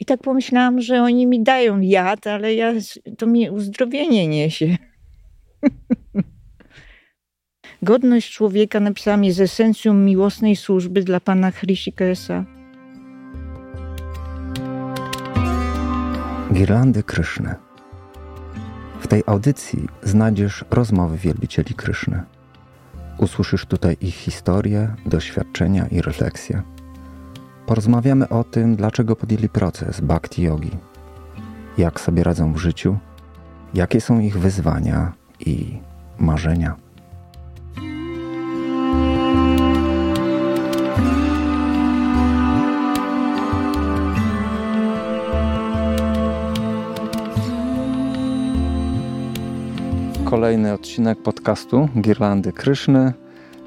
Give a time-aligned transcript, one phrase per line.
[0.00, 2.72] I tak pomyślałam, że oni mi dają jad, ale ja,
[3.18, 4.76] to mi uzdrowienie niesie.
[7.82, 12.44] Godność człowieka napisałam jest esencją miłosnej służby dla pana Hrishikesa.
[16.52, 17.54] Girlandy Kryszny.
[19.00, 22.22] W tej audycji znajdziesz rozmowy wielbicieli Kryszny.
[23.18, 26.62] Usłyszysz tutaj ich historię, doświadczenia i refleksje.
[27.70, 30.70] Porozmawiamy o tym, dlaczego podjęli proces bhakti yogi,
[31.78, 32.98] jak sobie radzą w życiu,
[33.74, 35.78] jakie są ich wyzwania i
[36.18, 36.76] marzenia.
[50.24, 53.12] Kolejny odcinek podcastu Girlandy Kryszny.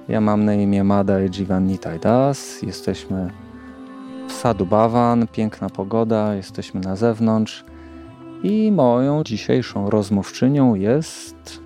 [0.08, 2.62] Ja mam na imię Mada Jivannitai Das.
[2.62, 3.43] Jesteśmy
[4.34, 7.64] sadu Bawan, piękna pogoda, jesteśmy na zewnątrz.
[8.44, 11.64] I moją dzisiejszą rozmówczynią jest...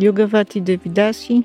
[0.00, 1.44] Yogavati Devidasi.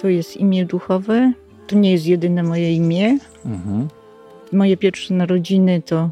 [0.00, 1.32] To jest imię duchowe.
[1.66, 3.18] To nie jest jedyne moje imię.
[3.46, 3.88] Mhm.
[4.52, 6.10] Moje pierwsze narodziny to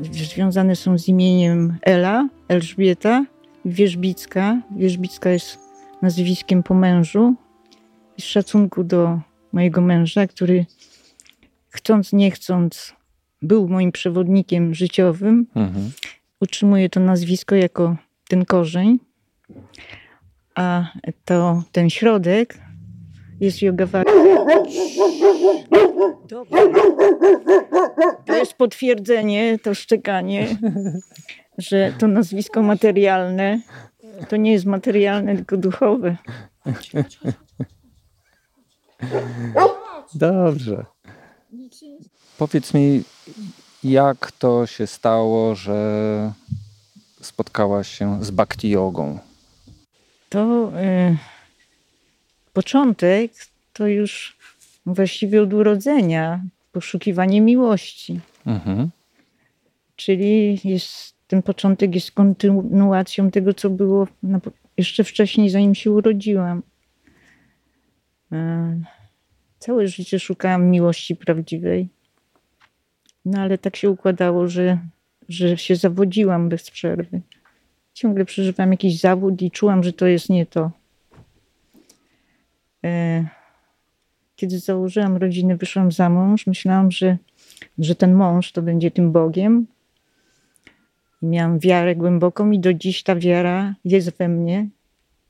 [0.00, 3.24] związane są z imieniem Ela, Elżbieta
[3.64, 4.60] Wierzbicka.
[4.76, 5.58] Wierzbicka jest
[6.02, 7.34] nazwiskiem po mężu.
[8.20, 9.20] Z szacunku do
[9.52, 10.66] mojego męża, który
[11.70, 12.94] chcąc, nie chcąc,
[13.42, 15.46] był moim przewodnikiem życiowym.
[15.54, 15.90] Mhm.
[16.40, 17.96] Utrzymuję to nazwisko jako
[18.28, 18.98] ten korzeń.
[20.54, 20.84] A
[21.24, 22.58] to ten środek
[23.40, 24.12] jest Yogavata.
[26.28, 26.62] Dobra.
[28.26, 30.46] To jest potwierdzenie, to szczekanie,
[31.58, 33.60] że to nazwisko materialne
[34.28, 36.16] to nie jest materialne, tylko duchowe.
[40.14, 40.84] Dobrze.
[42.38, 43.02] Powiedz mi,
[43.84, 46.32] jak to się stało, że
[47.20, 49.18] spotkałaś się z bhakti jogą?
[50.28, 51.16] To y,
[52.52, 53.32] początek
[53.72, 54.36] to już
[54.86, 56.42] właściwie od urodzenia
[56.72, 58.20] poszukiwanie miłości.
[58.46, 58.90] Mhm.
[59.96, 64.40] Czyli jest, ten początek jest kontynuacją tego, co było na,
[64.76, 66.62] jeszcze wcześniej, zanim się urodziłam.
[68.32, 68.80] E,
[69.58, 71.88] całe życie szukałam miłości prawdziwej.
[73.24, 74.78] No ale tak się układało, że,
[75.28, 77.20] że się zawodziłam bez przerwy.
[77.94, 80.70] Ciągle przeżywam jakiś zawód i czułam, że to jest nie to.
[82.84, 83.24] E,
[84.36, 87.16] kiedy założyłam rodzinę, wyszłam za mąż, myślałam, że,
[87.78, 89.66] że ten mąż to będzie tym Bogiem.
[91.22, 94.68] Miałam wiarę głęboką i do dziś ta wiara jest we mnie.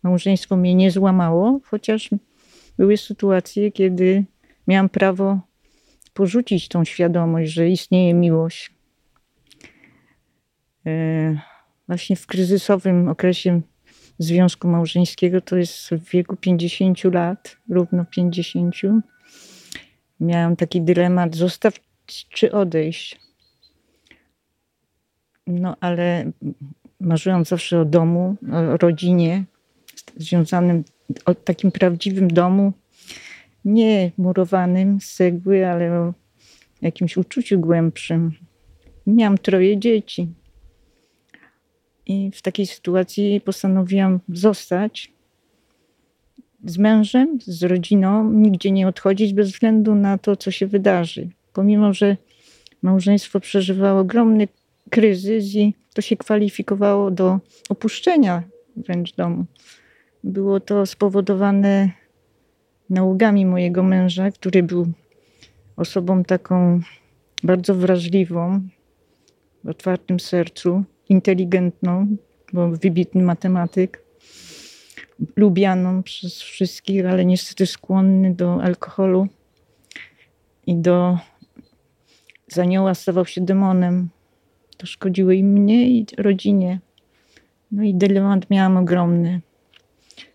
[0.02, 2.10] Małżeństwo mnie nie złamało, chociaż
[2.78, 4.24] były sytuacje, kiedy
[4.66, 5.40] miałam prawo
[6.14, 8.70] porzucić tą świadomość, że istnieje miłość.
[10.86, 11.40] E,
[11.86, 13.60] właśnie w kryzysowym okresie
[14.18, 18.74] związku małżeńskiego, to jest w wieku 50 lat, równo 50.
[20.20, 21.80] Miałam taki dylemat, zostać
[22.28, 23.20] czy odejść.
[25.46, 26.32] No ale
[27.00, 29.44] marzyłam zawsze o domu, o rodzinie,
[30.16, 30.84] związanym,
[31.24, 32.72] o takim prawdziwym domu,
[33.64, 36.14] nie murowanym z cegły, ale o
[36.82, 38.32] jakimś uczuciu głębszym.
[39.06, 40.28] Miałam troje dzieci.
[42.06, 45.12] I w takiej sytuacji postanowiłam zostać
[46.64, 51.28] z mężem, z rodziną, nigdzie nie odchodzić bez względu na to, co się wydarzy.
[51.52, 52.16] Pomimo, że
[52.82, 54.48] małżeństwo przeżywało ogromny
[54.90, 57.38] kryzys i to się kwalifikowało do
[57.69, 58.42] opuszczenia
[58.76, 59.44] wręcz domu.
[60.28, 61.90] Było to spowodowane
[62.90, 64.86] nałogami mojego męża, który był
[65.76, 66.80] osobą taką
[67.42, 68.60] bardzo wrażliwą,
[69.64, 72.16] w otwartym sercu, inteligentną,
[72.52, 74.02] bo wybitny matematyk,
[75.36, 79.28] lubianą przez wszystkich, ale niestety skłonny do alkoholu
[80.66, 81.18] i do
[82.48, 84.08] z anioła stawał się demonem.
[84.76, 86.81] To szkodziło i mnie, i rodzinie.
[87.72, 89.40] No i dylemat miałam ogromny.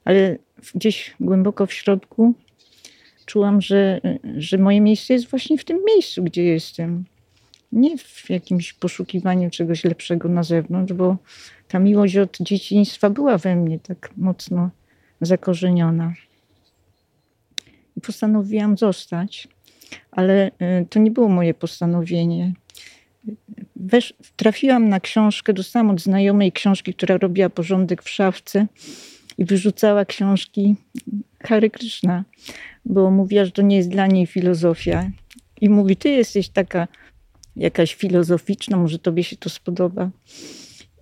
[0.06, 0.38] Ale
[0.76, 2.34] gdzieś głęboko w środku
[3.26, 4.02] czułam, że,
[4.38, 7.06] że moje miejsce jest właśnie w tym miejscu, gdzie jestem
[7.72, 11.18] nie w jakimś poszukiwaniu czegoś lepszego na zewnątrz, bo
[11.68, 14.70] ta miłość od dzieciństwa była we mnie tak mocno
[15.22, 16.14] zakorzeniona.
[17.98, 19.48] I postanowiłam zostać,
[20.12, 22.54] ale e, to nie było moje postanowienie.
[23.76, 28.68] Wesz, trafiłam na książkę, dostałam od znajomej książki, która robiła porządek w szafce
[29.38, 30.76] i wyrzucała książki
[31.44, 32.24] Hary Krishna,
[32.86, 35.12] bo mówiła, że to nie jest dla niej filozofia.
[35.62, 36.88] I mówi, ty jesteś taka
[37.56, 40.10] jakaś filozoficzna, może tobie się to spodoba.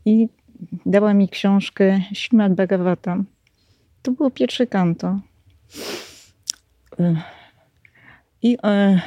[0.05, 0.27] I
[0.85, 3.25] dała mi książkę Śmad Bhagavatam.
[4.01, 5.19] To było pierwsze kanto.
[8.41, 9.01] I e,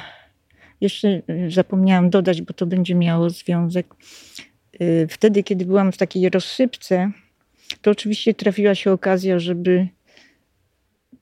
[0.80, 3.94] jeszcze zapomniałam dodać, bo to będzie miało związek.
[4.80, 7.12] E, wtedy, kiedy byłam w takiej rozsypce,
[7.84, 9.88] to oczywiście trafiła się okazja, żeby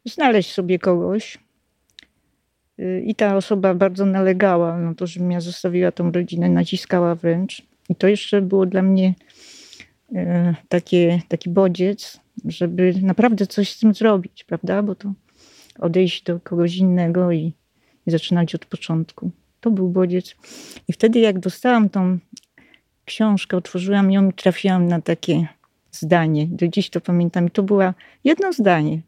[0.04, 1.38] znaleźć sobie kogoś.
[2.78, 7.62] E, I ta osoba bardzo nalegała na to, żebym ja zostawiła tą rodzinę, naciskała wręcz.
[7.88, 9.14] I to jeszcze było dla mnie
[10.68, 14.82] takie, taki bodziec, żeby naprawdę coś z tym zrobić, prawda?
[14.82, 15.12] Bo to
[15.78, 17.52] odejść do kogoś innego i,
[18.06, 19.30] i zaczynać od początku.
[19.60, 20.36] To był bodziec.
[20.88, 22.18] I wtedy, jak dostałam tą
[23.04, 25.48] książkę, otworzyłam ją i trafiłam na takie
[25.92, 26.46] zdanie.
[26.46, 27.46] Do dziś to pamiętam.
[27.46, 27.92] I to było
[28.24, 29.00] jedno zdanie.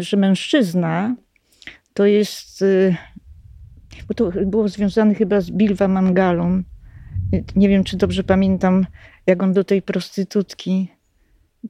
[0.00, 1.16] że mężczyzna
[1.94, 2.96] to jest, y,
[4.08, 6.62] bo to było związane chyba z Bilwa Mangalą.
[7.56, 8.86] Nie wiem, czy dobrze pamiętam,
[9.26, 10.88] jak on do tej prostytutki,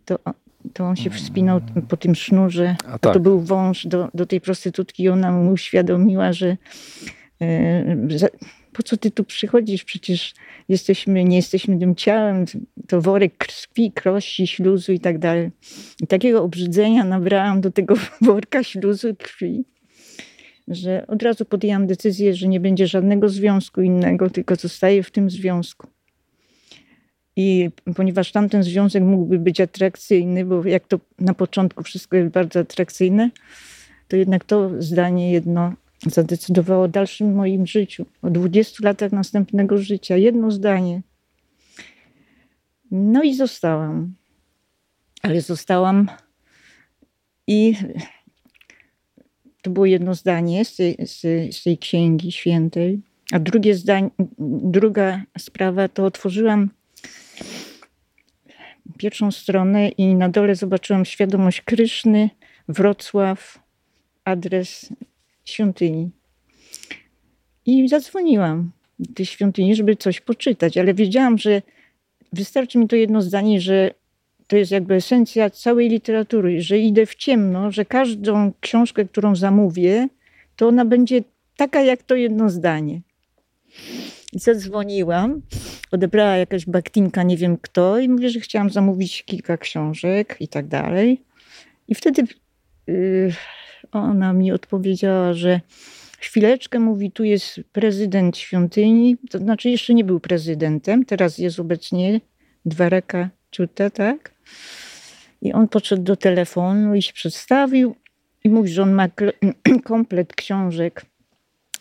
[0.05, 0.19] to,
[0.73, 2.77] to on się wspinał po tym sznurze.
[2.87, 3.15] A tak.
[3.15, 6.57] To był wąż do, do tej prostytutki i ona mu uświadomiła, że
[8.73, 9.85] po co ty tu przychodzisz?
[9.85, 10.35] Przecież
[10.69, 12.45] jesteśmy, nie jesteśmy tym ciałem,
[12.89, 15.51] to worek krwi, krości, śluzu i tak dalej.
[16.01, 19.65] I takiego obrzydzenia nabrałam do tego worka śluzu krwi,
[20.69, 25.31] że od razu podjęłam decyzję, że nie będzie żadnego związku innego, tylko zostaję w tym
[25.31, 25.87] związku.
[27.37, 32.61] I ponieważ tamten związek mógłby być atrakcyjny, bo jak to na początku wszystko jest bardzo
[32.61, 33.31] atrakcyjne,
[34.09, 35.73] to jednak to zdanie jedno
[36.07, 40.17] zadecydowało o dalszym moim życiu, o 20 latach następnego życia.
[40.17, 41.03] Jedno zdanie.
[42.91, 44.15] No i zostałam.
[45.23, 46.09] Ale zostałam
[47.47, 47.75] i
[49.63, 51.21] to było jedno zdanie z tej, z,
[51.57, 53.01] z tej księgi świętej.
[53.33, 54.11] A drugie zdanie,
[54.63, 56.71] druga sprawa to otworzyłam
[58.99, 62.31] pierwszą stronę i na dole zobaczyłam świadomość Kryszny,
[62.69, 63.59] Wrocław,
[64.25, 64.93] adres
[65.45, 66.11] świątyni.
[67.67, 71.63] I zadzwoniłam do tej świątyni, żeby coś poczytać, ale wiedziałam, że
[72.33, 73.91] wystarczy mi to jedno zdanie, że
[74.47, 80.09] to jest jakby esencja całej literatury, że idę w ciemno, że każdą książkę, którą zamówię,
[80.57, 81.23] to ona będzie
[81.57, 83.01] taka jak to jedno zdanie.
[84.33, 85.43] I zadzwoniłam
[85.91, 90.67] odebrała jakaś baktinka, nie wiem kto, i mówię, że chciałam zamówić kilka książek i tak
[90.67, 91.23] dalej.
[91.89, 92.23] I wtedy
[92.87, 93.33] yy,
[93.93, 95.61] ona mi odpowiedziała, że
[96.19, 102.21] chwileczkę, mówi, tu jest prezydent świątyni, to znaczy jeszcze nie był prezydentem, teraz jest obecnie
[102.65, 104.35] Dwareka Ciuta, tak?
[105.43, 107.95] I on podszedł do telefonu i się przedstawił
[108.45, 109.09] i mówi, że on ma
[109.85, 111.07] komplet książek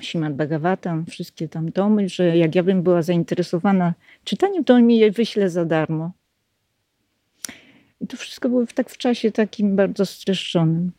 [0.01, 4.97] Śmad Bhagavatam, wszystkie tam domy, że jak ja bym była zainteresowana czytaniem, to on mi
[4.97, 6.11] je wyśle za darmo.
[8.01, 10.91] I to wszystko było tak w czasie takim bardzo streszczonym.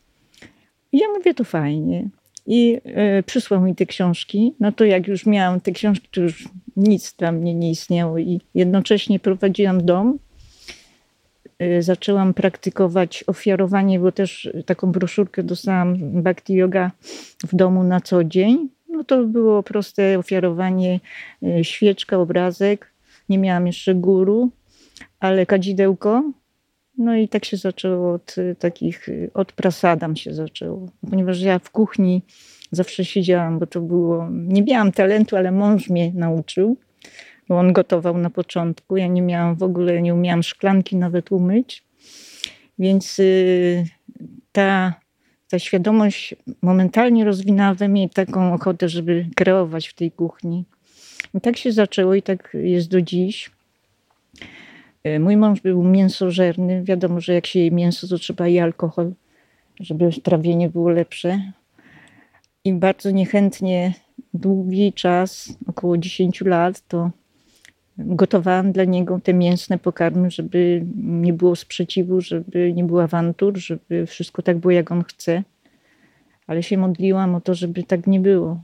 [0.91, 2.09] I ja mówię, to fajnie.
[2.47, 2.81] I
[3.19, 4.53] y, przysłał mi te książki.
[4.59, 8.17] No to jak już miałam te książki, to już nic dla mnie nie istniało.
[8.17, 10.19] I jednocześnie prowadziłam dom.
[11.61, 16.91] Y, zaczęłam praktykować ofiarowanie, bo też taką broszurkę dostałam Bhakti Yoga
[17.43, 20.99] w domu na co dzień no to było proste ofiarowanie,
[21.43, 22.91] y, świeczka, obrazek.
[23.29, 24.51] Nie miałam jeszcze guru,
[25.19, 26.23] ale kadzidełko.
[26.97, 30.89] No i tak się zaczęło od y, takich, y, od prasadam się zaczęło.
[31.09, 32.21] Ponieważ ja w kuchni
[32.71, 36.77] zawsze siedziałam, bo to było, nie miałam talentu, ale mąż mnie nauczył,
[37.47, 38.97] bo on gotował na początku.
[38.97, 41.83] Ja nie miałam w ogóle, nie umiałam szklanki nawet umyć.
[42.79, 43.21] Więc
[44.51, 44.93] ta
[45.51, 50.65] ta świadomość momentalnie rozwinęła we mnie taką ochotę, żeby kreować w tej kuchni.
[51.33, 53.51] I tak się zaczęło i tak jest do dziś.
[55.03, 56.83] E, mój mąż był mięsożerny.
[56.83, 59.11] Wiadomo, że jak się je mięso, to trzeba i alkohol,
[59.79, 61.51] żeby trawienie było lepsze.
[62.63, 63.93] I bardzo niechętnie
[64.33, 67.11] długi czas, około 10 lat, to
[67.97, 74.05] gotowałam dla niego te mięsne pokarmy, żeby nie było sprzeciwu, żeby nie było awantur, żeby
[74.05, 75.43] wszystko tak było, jak on chce.
[76.47, 78.61] Ale się modliłam o to, żeby tak nie było.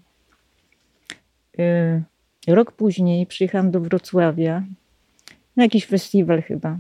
[1.60, 2.02] E,
[2.48, 4.64] rok później przyjechałam do Wrocławia
[5.58, 6.80] na jakiś festiwal chyba.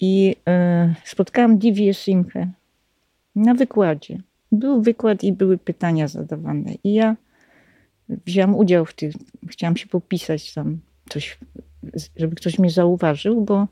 [0.00, 2.50] I e, spotkałam Divię Simchę
[3.36, 4.18] na wykładzie.
[4.52, 6.74] Był wykład i były pytania zadawane.
[6.84, 7.16] I ja
[8.08, 9.10] wziąłam udział w tym.
[9.48, 10.78] Chciałam się popisać tam
[11.08, 11.38] coś,
[12.16, 13.66] żeby ktoś mnie zauważył, bo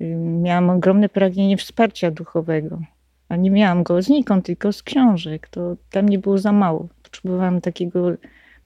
[0.00, 2.80] y, miałam ogromne pragnienie wsparcia duchowego.
[3.28, 5.48] A nie miałam go znikąd, tylko z książek.
[5.48, 6.88] To dla mnie było za mało.
[7.02, 8.12] Potrzebowałam takiego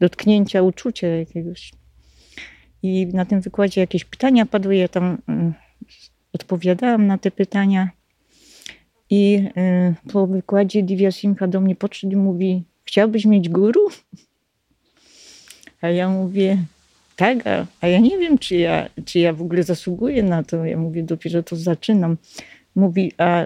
[0.00, 1.72] dotknięcia, uczucia jakiegoś.
[2.84, 5.52] I na tym wykładzie jakieś pytania padły, ja tam y,
[6.32, 7.90] odpowiadałam na te pytania.
[9.10, 13.80] I y, po wykładzie Divya Simcha do mnie podszedł i mówi, chciałbyś mieć guru?
[15.80, 16.58] A ja mówię,
[17.16, 20.64] tak, a, a, ja nie wiem, czy ja, czy ja w ogóle zasługuję na to.
[20.64, 22.16] Ja mówię, dopiero to zaczynam.
[22.74, 23.44] Mówi, a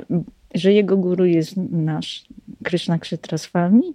[0.55, 2.27] że jego guru jest nasz
[2.65, 3.95] Krishna Kshetraswami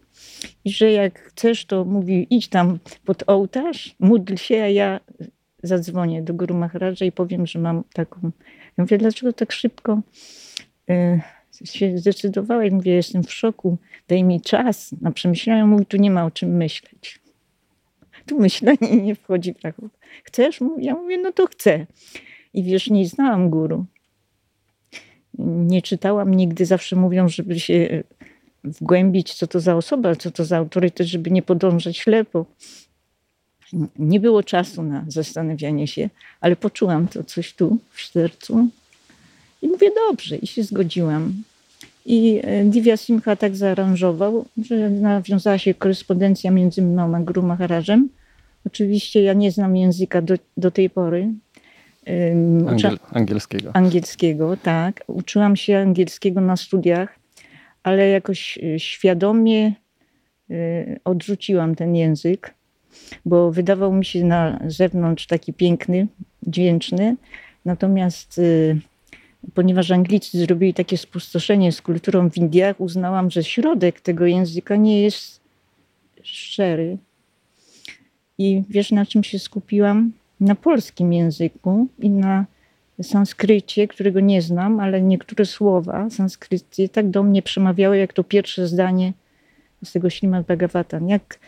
[0.65, 4.99] i że jak chcesz, to mówi, idź tam pod ołtarz, módl się, a ja
[5.63, 8.31] zadzwonię do Guru Maharaja i powiem, że mam taką.
[8.77, 10.01] Ja mówię, dlaczego tak szybko
[10.89, 11.21] y,
[11.63, 12.71] się zdecydowałeś?
[12.71, 15.65] Mówię, jestem w szoku, daj mi czas na przemyślenie.
[15.65, 17.19] Mówi, tu nie ma o czym myśleć.
[18.25, 19.89] Tu myślenie nie wchodzi w rachubę.
[20.23, 20.59] Chcesz?
[20.77, 21.85] Ja mówię, no to chcę.
[22.53, 23.85] I wiesz, nie znałam guru.
[25.39, 28.03] Nie czytałam nigdy, zawsze mówią, żeby się
[28.63, 32.45] wgłębić, co to za osoba, co to za autorytet, żeby nie podążać ślepo.
[33.99, 36.09] Nie było czasu na zastanawianie się,
[36.41, 38.67] ale poczułam to coś tu w sercu
[39.61, 41.33] i mówię dobrze i się zgodziłam.
[42.05, 48.09] I e, Divya Simcha tak zaaranżował, że nawiązała się korespondencja między mną a Guru Maharajem.
[48.65, 51.29] Oczywiście ja nie znam języka do, do tej pory.
[52.67, 53.71] Angiel, angielskiego.
[53.73, 55.03] Angielskiego, tak.
[55.07, 57.19] Uczyłam się angielskiego na studiach,
[57.83, 59.73] ale jakoś e, świadomie
[60.49, 60.53] e,
[61.05, 62.53] odrzuciłam ten język,
[63.25, 66.07] bo wydawał mi się na zewnątrz taki piękny,
[66.47, 67.15] dźwięczny.
[67.65, 68.39] Natomiast
[69.53, 75.01] ponieważ Anglicy zrobili takie spustoszenie z kulturą w Indiach, uznałam, że środek tego języka nie
[75.01, 75.41] jest
[76.23, 76.97] szczery.
[78.37, 80.11] I wiesz, na czym się skupiłam?
[80.39, 82.45] Na polskim języku i na
[83.01, 88.67] sanskrycie, którego nie znam, ale niektóre słowa sanskryckie tak do mnie przemawiały, jak to pierwsze
[88.67, 89.13] zdanie
[89.83, 91.09] z tego Ślimad Bhagavatam.
[91.09, 91.39] Jak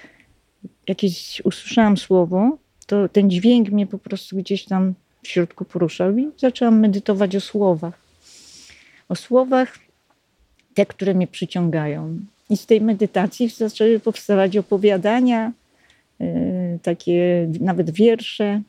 [0.88, 6.32] jakieś usłyszałam słowo, to ten dźwięk mnie po prostu gdzieś tam w środku poruszał i
[6.38, 8.00] zaczęłam medytować o słowach.
[9.10, 9.80] O słowach,
[10.74, 12.20] te, które mnie przyciągają.
[12.50, 15.52] I z tej medytacji zaczęły powstawać opowiadania,
[16.20, 16.28] yy,
[16.84, 18.62] takie nawet wiersze.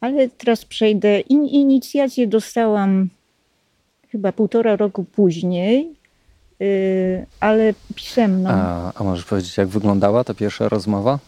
[0.00, 1.20] Ale teraz przejdę.
[1.20, 3.08] In, inicjację dostałam
[4.08, 5.88] chyba półtora roku później,
[6.60, 8.50] yy, ale pisemną.
[8.50, 11.18] A, a możesz powiedzieć, jak wyglądała ta pierwsza rozmowa?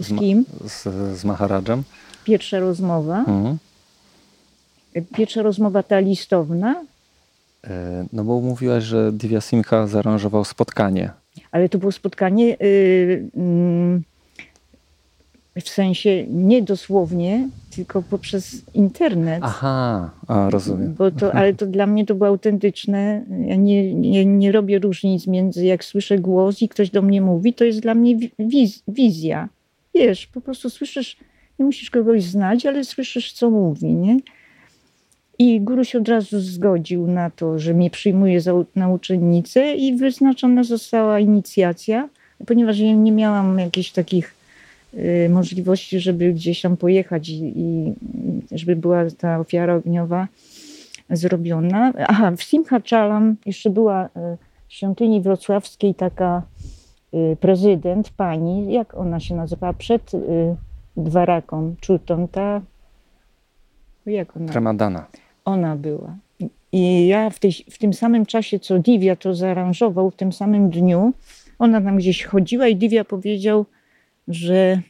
[0.00, 0.44] Z, z kim?
[0.66, 0.82] Z,
[1.18, 1.84] z Maharadżem
[2.24, 3.18] pierwsza rozmowa.
[3.18, 3.58] Mhm.
[5.16, 6.84] Pierwsza rozmowa ta listowna.
[7.64, 11.10] E, no bo mówiłaś, że Divya Simcha zaaranżował spotkanie.
[11.52, 12.56] Ale to było spotkanie yy,
[13.36, 14.00] yy,
[15.60, 19.40] w sensie nie dosłownie, tylko poprzez internet.
[19.42, 20.94] Aha, a, rozumiem.
[20.94, 23.24] Bo to, ale to dla mnie to było autentyczne.
[23.46, 27.54] Ja nie, nie, nie robię różnic między jak słyszę głos i ktoś do mnie mówi,
[27.54, 29.48] to jest dla mnie wiz, wizja.
[29.94, 31.16] Wiesz, po prostu słyszysz
[31.58, 34.16] nie musisz kogoś znać, ale słyszysz, co mówi, nie?
[35.38, 40.64] I guru się od razu zgodził na to, że mnie przyjmuje za nauczennicę i wyznaczona
[40.64, 42.08] została inicjacja,
[42.46, 44.39] ponieważ ja nie miałam jakichś takich
[45.28, 47.94] możliwości, żeby gdzieś tam pojechać i, i,
[48.52, 50.28] żeby była ta ofiara ogniowa
[51.10, 51.92] zrobiona.
[52.08, 54.08] Aha, w Simhachalam jeszcze była y,
[54.68, 56.42] w świątyni wrocławskiej taka
[57.14, 60.18] y, prezydent, pani, jak ona się nazywała, przed y,
[60.96, 62.60] Dwaraką, Czutą, ta...
[64.06, 64.52] Jak ona?
[64.52, 65.06] Ramadana.
[65.44, 66.16] Ona była.
[66.72, 70.70] I ja w, tej, w tym samym czasie, co Divia to zaaranżował, w tym samym
[70.70, 71.12] dniu,
[71.58, 73.66] ona tam gdzieś chodziła i Divia powiedział,
[74.30, 74.82] że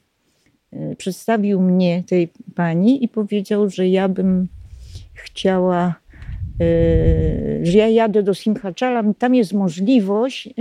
[0.73, 4.49] e, przedstawił mnie tej pani i powiedział, że ja bym
[5.15, 5.95] chciała,
[6.61, 10.53] e, że ja jadę do Simhachala, tam jest możliwość e,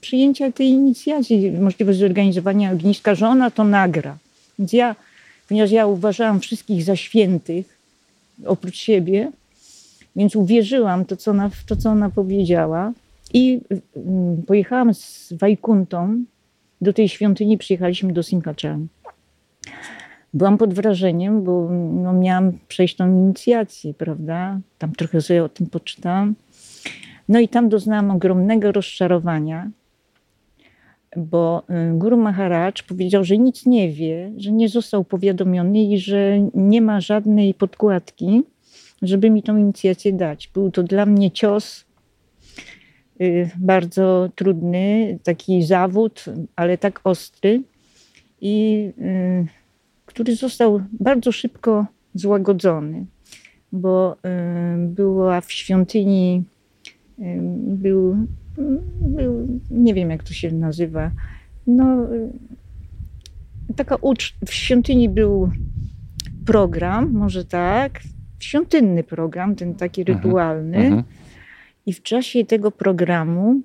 [0.00, 4.18] przyjęcia tej inicjacji, możliwość zorganizowania ogniska, że ona to nagra.
[4.58, 4.96] Więc ja,
[5.48, 7.78] ponieważ ja uważałam wszystkich za świętych,
[8.46, 9.32] oprócz siebie,
[10.16, 12.92] więc uwierzyłam to, co ona, w to, co ona powiedziała.
[13.34, 13.60] I
[13.96, 16.24] mm, pojechałam z Wajkuntą
[16.80, 18.86] do tej świątyni, przyjechaliśmy do Simhaczan.
[20.34, 24.60] Byłam pod wrażeniem, bo no, miałam przejść tą inicjację, prawda?
[24.78, 26.34] Tam trochę sobie o tym poczytałam.
[27.28, 29.70] No i tam doznałam ogromnego rozczarowania,
[31.16, 36.48] bo y, Guru Maharaj powiedział, że nic nie wie, że nie został powiadomiony i że
[36.54, 38.42] nie ma żadnej podkładki,
[39.02, 40.48] żeby mi tą inicjację dać.
[40.54, 41.84] Był to dla mnie cios
[43.58, 46.24] bardzo trudny, taki zawód,
[46.56, 47.62] ale tak ostry
[48.40, 49.46] i y,
[50.06, 53.06] który został bardzo szybko złagodzony,
[53.72, 54.16] bo
[54.78, 56.44] była w świątyni
[57.56, 58.16] był,
[59.00, 61.10] był, nie wiem jak to się nazywa,
[61.66, 62.06] no
[63.76, 64.34] taka ucz...
[64.46, 65.50] w świątyni był
[66.46, 68.00] program, może tak,
[68.40, 70.76] świątynny program, ten taki mhm, rytualny.
[70.76, 71.02] Mhm.
[71.86, 73.60] I w czasie tego programu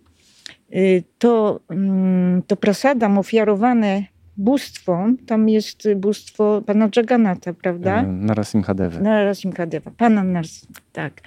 [0.76, 4.04] y, to, mm, to prasadam ofiarowane
[4.38, 8.04] bóstwom, tam jest bóstwo pana Jagannatha, prawda?
[8.04, 9.00] E, Narasimhadewa.
[9.00, 11.22] Narasimhadewa, pana Narasim, tak.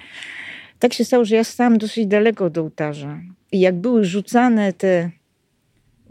[0.79, 3.19] Tak się stało, że ja stałam dosyć daleko do ołtarza.
[3.51, 5.09] I jak były rzucane te,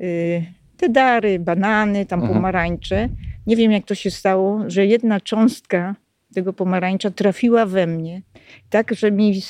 [0.01, 0.45] y,
[0.77, 2.37] te dary, banany, tam mhm.
[2.37, 3.09] pomarańcze,
[3.47, 5.95] nie wiem jak to się stało, że jedna cząstka
[6.35, 8.23] tego pomarańcza trafiła we mnie,
[8.71, 9.41] tak, że mi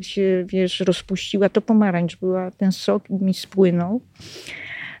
[0.00, 1.48] się, wiesz, rozpuściła.
[1.48, 4.00] To pomarańcz była, ten sok mi spłynął.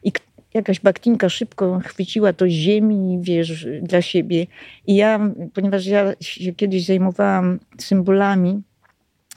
[0.04, 0.12] I
[0.54, 4.46] jakaś baktinka szybko chwyciła to ziemi, wiesz, dla siebie.
[4.86, 8.62] I ja, ponieważ ja się kiedyś zajmowałam symbolami,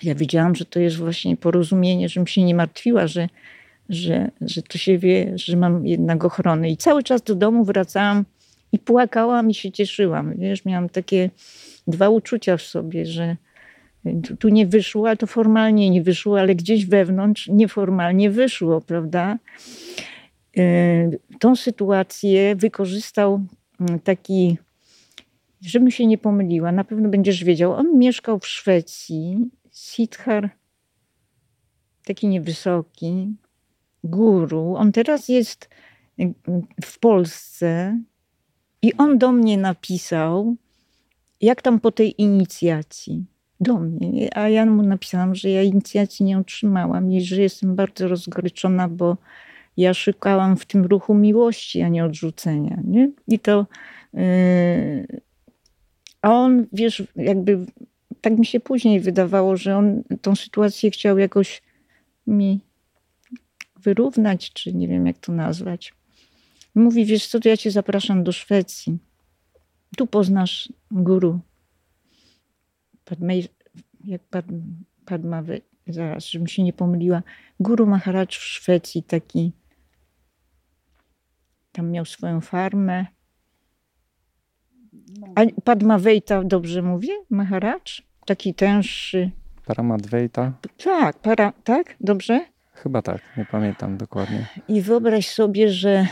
[0.03, 3.29] ja wiedziałam, że to jest właśnie porozumienie, żebym się nie martwiła, że,
[3.89, 6.69] że, że to się wie, że mam jednak ochronę.
[6.69, 8.25] I cały czas do domu wracałam
[8.71, 10.37] i płakałam i się cieszyłam.
[10.37, 11.29] Wiesz, miałam takie
[11.87, 13.35] dwa uczucia w sobie, że
[14.39, 19.37] tu, nie wyszło, ale to formalnie nie wyszło, ale gdzieś wewnątrz nieformalnie wyszło, prawda?
[20.57, 23.45] E, tą sytuację wykorzystał
[23.79, 24.57] mm, taki,
[25.61, 30.49] żebym się nie pomyliła, na pewno będziesz wiedział, on mieszkał w Szwecji, Siddhar,
[32.05, 33.35] taki niewysoki,
[34.03, 34.75] guru.
[34.75, 35.69] On teraz jest
[36.17, 36.33] mm,
[36.85, 37.99] w Polsce
[38.81, 40.55] i on do mnie napisał,
[41.41, 43.25] jak tam po tej inicjacji.
[43.59, 44.37] Do mnie.
[44.37, 49.17] A ja mu napisałam, że ja inicjacji nie otrzymałam i że jestem bardzo rozgoryczona, bo
[49.77, 52.79] ja szukałam w tym ruchu miłości, a nie odrzucenia.
[52.83, 53.11] Nie?
[53.27, 53.65] I to.
[54.13, 55.21] Yy,
[56.21, 57.65] a on, wiesz, jakby
[58.21, 61.61] tak mi się później wydawało, że on tą sytuację chciał jakoś
[62.27, 62.59] mi
[63.75, 65.93] wyrównać, czy nie wiem jak to nazwać.
[66.75, 68.97] Mówi, wiesz co, to ja cię zapraszam do Szwecji.
[69.97, 71.39] Tu poznasz guru.
[73.09, 73.47] Padmej,
[74.05, 74.45] jak pad,
[75.05, 75.43] Padma,
[75.87, 77.23] zaraz, żebym się nie pomyliła.
[77.59, 79.51] Guru Maharaj w Szwecji, taki,
[81.71, 83.05] tam miał swoją farmę.
[85.35, 87.13] A Padma Vejta, dobrze mówię?
[87.29, 87.79] Maharaj?
[88.25, 89.31] Taki tęższy.
[89.65, 90.53] Paramadvejta?
[90.83, 91.95] Tak, para, tak?
[91.99, 92.45] Dobrze?
[92.73, 94.45] Chyba tak, nie pamiętam dokładnie.
[94.67, 96.07] I wyobraź sobie, że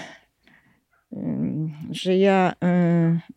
[1.92, 2.54] że ja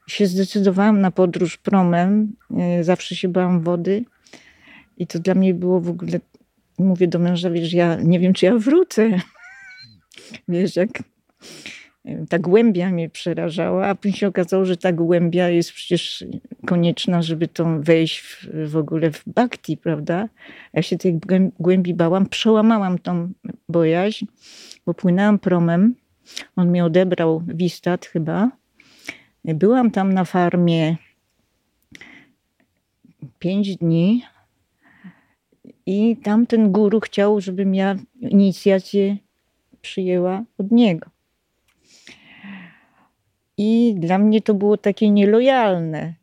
[0.08, 2.36] y, się zdecydowałam na podróż promem.
[2.80, 4.04] Y, zawsze się bałam wody.
[4.96, 6.20] I to dla mnie było w ogóle,
[6.78, 9.10] mówię do męża, że ja nie wiem, czy ja wrócę.
[10.48, 10.88] Wiesz, jak
[12.06, 16.24] y, ta głębia mnie przerażała, a później się okazało, że ta głębia jest przecież
[16.66, 20.28] konieczna, żeby to wejść w, w ogóle w bhakti, prawda?
[20.72, 21.20] Ja się tej
[21.58, 23.32] głębi bałam, przełamałam tą
[23.68, 24.26] bojaźń,
[24.86, 25.94] bo płynęłam promem
[26.56, 28.50] on mnie odebrał Wistat chyba.
[29.44, 30.96] Byłam tam na farmie
[33.38, 34.22] pięć dni
[35.86, 39.16] i tamten guru chciał, żebym ja inicjację
[39.82, 41.10] przyjęła od niego.
[43.56, 46.14] I dla mnie to było takie nielojalne,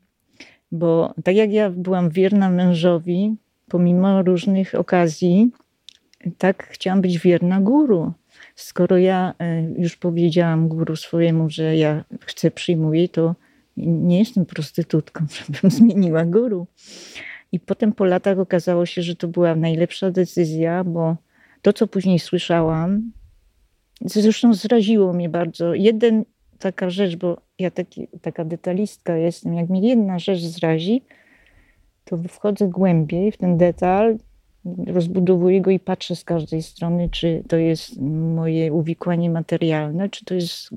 [0.72, 3.36] bo tak jak ja byłam wierna mężowi,
[3.68, 5.52] pomimo różnych okazji,
[6.38, 8.14] tak chciałam być wierna guru.
[8.58, 13.36] Skoro ja e, już powiedziałam guru swojemu, że ja chcę, przyjmuję, to
[13.78, 16.68] nie jestem prostytutką, żebym zmieniła guru.
[17.52, 21.16] I potem po latach okazało się, że to była najlepsza decyzja, bo
[21.62, 23.12] to, co później słyszałam,
[24.02, 25.74] zresztą zraziło mnie bardzo.
[25.74, 26.26] Jeden
[26.60, 31.02] taka rzecz, bo ja taki, taka detalistka jestem, jak mnie jedna rzecz zrazi,
[32.06, 34.18] to wchodzę głębiej w ten detal
[34.88, 38.02] rozbudowuję go i patrzę z każdej strony, czy to jest
[38.36, 40.70] moje uwikłanie materialne, czy to jest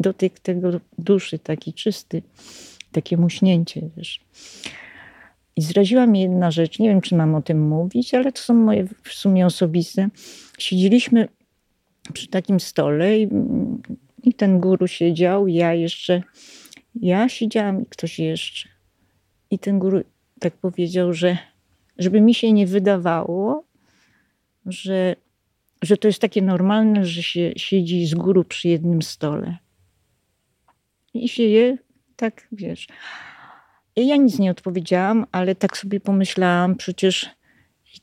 [0.00, 2.22] dotyk tego duszy, taki czysty,
[2.92, 4.20] takie muśnięcie, wiesz.
[5.56, 8.54] I zraziła mnie jedna rzecz, nie wiem, czy mam o tym mówić, ale to są
[8.54, 10.08] moje w sumie osobiste.
[10.58, 11.28] Siedzieliśmy
[12.12, 13.28] przy takim stole i,
[14.22, 16.22] i ten guru siedział, ja jeszcze,
[16.94, 18.68] ja siedziałam i ktoś jeszcze.
[19.50, 20.00] I ten guru
[20.40, 21.38] tak powiedział, że
[21.98, 23.64] żeby mi się nie wydawało,
[24.66, 25.16] że,
[25.82, 29.56] że to jest takie normalne, że się siedzi z góry przy jednym stole.
[31.14, 31.78] I się je,
[32.16, 32.86] tak wiesz.
[33.96, 37.30] I ja nic nie odpowiedziałam, ale tak sobie pomyślałam, przecież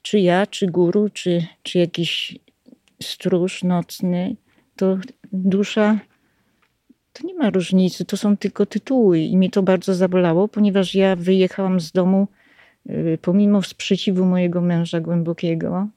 [0.02, 2.40] czy ja, czy guru, czy, czy jakiś
[3.02, 4.36] stróż nocny,
[4.76, 4.98] to
[5.32, 6.00] dusza
[7.14, 9.20] to nie ma różnicy, to są tylko tytuły.
[9.20, 12.28] I mnie to bardzo zabolało, ponieważ ja wyjechałam z domu
[13.22, 15.88] pomimo sprzeciwu mojego męża głębokiego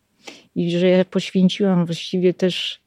[0.54, 2.80] i że ja poświęciłam właściwie też,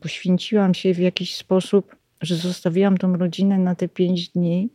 [0.00, 4.68] poświęciłam się w jakiś sposób, że zostawiłam tą rodzinę na te pięć dni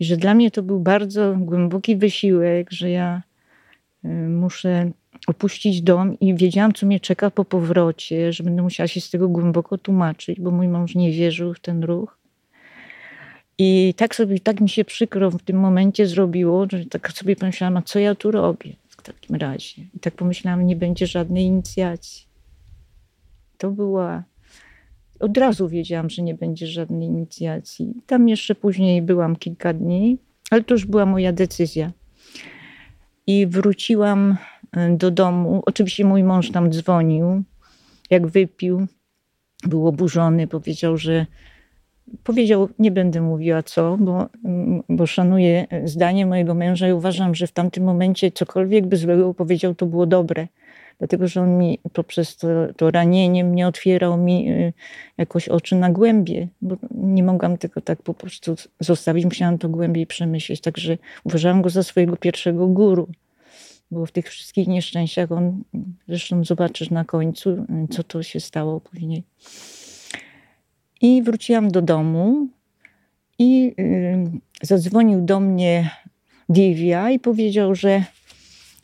[0.00, 3.22] i że dla mnie to był bardzo głęboki wysiłek, że ja
[4.28, 4.90] muszę
[5.26, 9.28] opuścić dom i wiedziałam, co mnie czeka po powrocie, że będę musiała się z tego
[9.28, 12.18] głęboko tłumaczyć, bo mój mąż nie wierzył w ten ruch.
[13.58, 17.76] I tak sobie, tak mi się przykro w tym momencie zrobiło, że tak sobie pomyślałam,
[17.76, 19.82] a co ja tu robię w takim razie?
[19.94, 22.26] I tak pomyślałam, nie będzie żadnej inicjacji.
[23.58, 24.24] To była.
[25.20, 27.94] Od razu wiedziałam, że nie będzie żadnej inicjacji.
[28.06, 30.18] Tam jeszcze później byłam kilka dni,
[30.50, 31.92] ale to już była moja decyzja.
[33.26, 34.36] I wróciłam
[34.72, 35.62] e, do domu.
[35.66, 37.42] Oczywiście mój mąż tam dzwonił,
[38.10, 38.86] jak wypił,
[39.64, 41.26] był oburzony, powiedział, że
[42.24, 44.26] powiedział, nie będę mówiła co, bo,
[44.88, 49.74] bo szanuję zdanie mojego męża i uważam, że w tamtym momencie cokolwiek by złego powiedział,
[49.74, 50.46] to było dobre.
[50.98, 54.72] Dlatego, że on mi poprzez to, to ranienie mnie otwierał mi e,
[55.18, 60.06] jakoś oczy na głębie, bo nie mogłam tego tak po prostu zostawić, musiałam to głębiej
[60.06, 60.60] przemyśleć.
[60.60, 63.08] Także uważałam go za swojego pierwszego guru.
[63.90, 65.62] Bo w tych wszystkich nieszczęściach on,
[66.08, 69.22] zresztą zobaczysz na końcu, co to się stało później.
[71.00, 72.48] I wróciłam do domu
[73.38, 74.24] i yy,
[74.62, 75.90] zadzwonił do mnie
[76.48, 78.04] Divya i powiedział, że,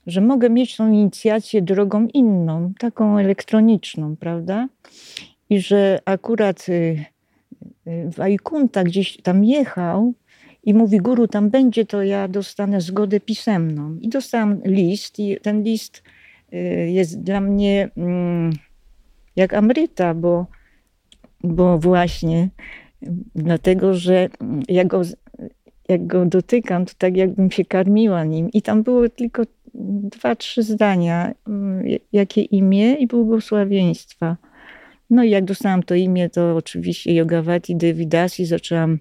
[0.07, 4.68] że mogę mieć tą inicjację drogą inną, taką elektroniczną, prawda?
[5.51, 7.05] I że akurat yy,
[8.12, 10.14] w Ajkunta gdzieś tam jechał
[10.64, 13.96] i mówi, guru tam będzie, to ja dostanę zgodę pisemną.
[14.01, 16.03] I dostałam list i ten list
[16.53, 16.57] y,
[16.90, 18.53] jest dla mnie mm,
[19.37, 20.46] jak amryta, bo
[21.44, 22.48] bo właśnie
[23.35, 24.28] dlatego, że
[24.68, 25.02] jak go,
[25.88, 28.50] jak go dotykam, to tak jakbym się karmiła nim.
[28.50, 29.42] I tam było tylko
[29.74, 34.37] dwa, trzy zdania, mm, jakie imię i błogosławieństwa.
[35.11, 38.98] No i jak dostałam to imię, to oczywiście Yogavati Devidasi zaczęłam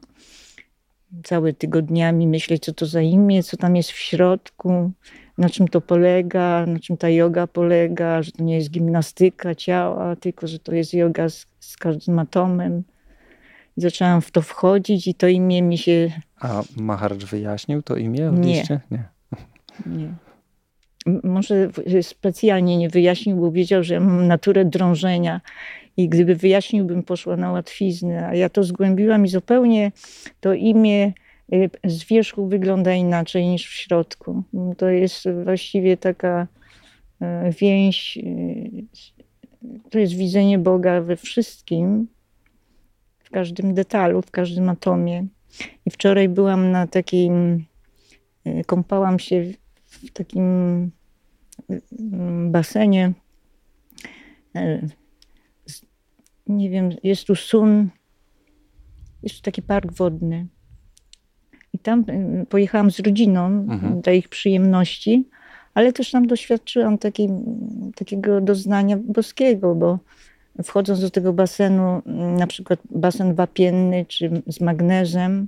[1.23, 4.91] całe tygodniami myśleć, co to za imię, co tam jest w środku,
[5.41, 10.15] na czym to polega, na czym ta yoga polega, że to nie jest gimnastyka ciała,
[10.15, 12.83] tylko że to jest yoga z, z każdym atomem.
[13.77, 16.11] I zaczęłam w to wchodzić i to imię mi się...
[16.39, 18.63] A Maharaj wyjaśnił to imię nie.
[18.91, 19.03] Nie.
[19.85, 20.13] nie.
[21.23, 21.69] Może
[22.01, 25.41] specjalnie nie wyjaśnił, bo wiedział, że mam naturę drążenia
[25.97, 28.27] i gdyby wyjaśnił, bym poszła na łatwiznę.
[28.27, 29.91] A ja to zgłębiłam i zupełnie
[30.39, 31.13] to imię y,
[31.83, 34.43] z wierzchu wygląda inaczej niż w środku.
[34.77, 36.47] To jest właściwie taka
[37.21, 37.25] y,
[37.59, 38.83] więź, y,
[39.89, 42.07] to jest widzenie Boga we wszystkim,
[43.19, 45.25] w każdym detalu, w każdym atomie.
[45.85, 47.65] I wczoraj byłam na takim,
[48.65, 49.43] kąpałam się
[49.85, 50.91] w takim
[52.51, 53.13] basenie
[56.47, 57.89] nie wiem, jest tu Sun,
[59.23, 60.47] jest tu taki park wodny.
[61.73, 64.01] I tam y, pojechałam z rodziną mhm.
[64.01, 65.25] dla ich przyjemności,
[65.73, 67.29] ale też tam doświadczyłam taki,
[67.95, 69.99] takiego doznania boskiego, bo
[70.63, 72.01] wchodząc do tego basenu,
[72.37, 75.47] na przykład basen wapienny czy z magnezem,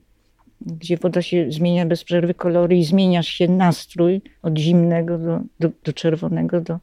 [0.62, 5.70] gdzie woda się zmienia bez przerwy kolory i zmieniasz się nastrój od zimnego do, do,
[5.84, 6.80] do czerwonego, do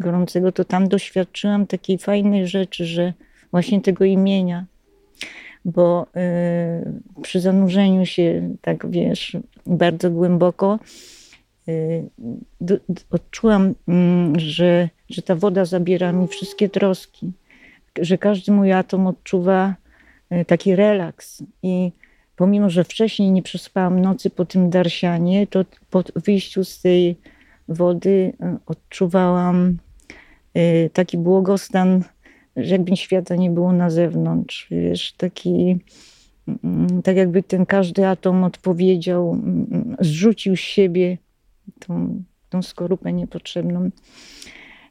[0.00, 3.12] gorącego, to tam doświadczyłam takiej fajnej rzeczy, że
[3.50, 4.64] właśnie tego imienia.
[5.64, 6.06] Bo
[7.16, 10.78] y, przy zanurzeniu się, tak wiesz, bardzo głęboko,
[11.68, 12.10] y,
[13.10, 13.74] odczułam,
[14.36, 17.32] y, że, że ta woda zabiera mi wszystkie troski,
[18.00, 19.74] że każdy mój atom odczuwa
[20.32, 21.42] y, taki relaks.
[21.62, 21.92] I
[22.36, 27.16] pomimo, że wcześniej nie przespałam nocy po tym darsianie, to po wyjściu z tej
[27.68, 28.32] wody
[28.66, 29.78] odczuwałam
[30.92, 32.04] taki błogostan
[32.56, 35.78] jakby świata nie było na zewnątrz, wiesz, taki,
[36.64, 41.18] mm, tak jakby ten każdy atom odpowiedział, mm, zrzucił z siebie
[41.78, 43.90] tą, tą skorupę niepotrzebną.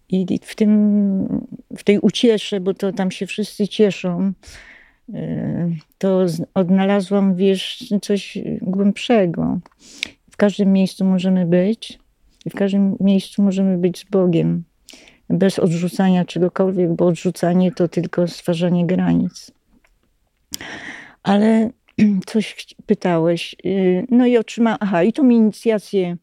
[0.10, 1.48] I w, tym,
[1.78, 4.34] w tej uciesze, bo to tam się wszyscy cieszą,
[5.10, 5.14] y,
[5.98, 9.60] to odnalazłam, wiesz, coś głębszego.
[10.32, 12.00] W każdym miejscu możemy być
[12.46, 14.64] i w każdym miejscu możemy być z Bogiem
[15.34, 19.52] bez odrzucania czegokolwiek, bo odrzucanie to tylko stwarzanie granic.
[21.24, 21.70] Ale
[22.26, 23.56] coś pytałeś.
[23.66, 26.18] Y, no i otrzymałam, aha, i tą inicjację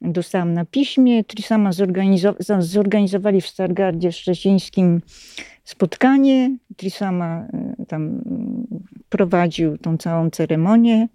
[0.00, 1.24] dostałam na piśmie.
[1.24, 5.00] Trisama zorganizow zorganizowali w Stargardzie Szczecińskim
[5.64, 6.56] spotkanie.
[6.76, 7.48] Trisama
[7.80, 8.22] y, tam
[9.08, 11.08] prowadził tą całą ceremonię.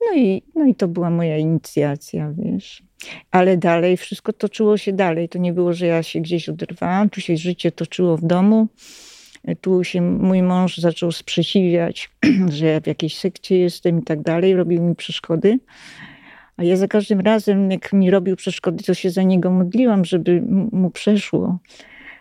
[0.00, 2.89] No i, no i to była moja inicjacja, wiesz.
[3.30, 5.28] Ale dalej, wszystko toczyło się dalej.
[5.28, 7.10] To nie było, że ja się gdzieś oderwałam.
[7.10, 8.68] Tu się życie toczyło w domu.
[9.60, 12.10] Tu się mój mąż zaczął sprzeciwiać,
[12.56, 14.56] że ja w jakiejś sekcie jestem i tak dalej.
[14.56, 15.58] Robił mi przeszkody.
[16.56, 20.42] A ja za każdym razem, jak mi robił przeszkody, to się za niego modliłam, żeby
[20.72, 21.58] mu przeszło.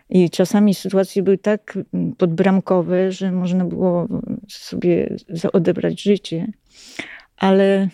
[0.10, 1.78] I czasami sytuacje były tak
[2.18, 4.08] podbramkowe, że można było
[4.48, 5.18] sobie
[5.54, 6.48] odebrać życie.
[7.38, 7.90] Ale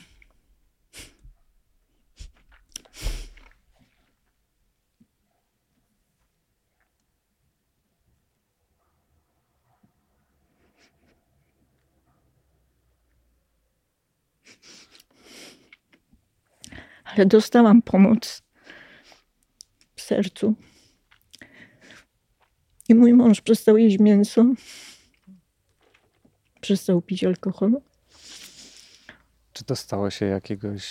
[17.15, 18.41] ale dostałam pomoc
[19.95, 20.56] w sercu.
[22.89, 24.45] I mój mąż przestał jeść mięso,
[26.62, 27.82] przestał pić alkohol.
[29.54, 30.86] Czy to stało się jakiegoś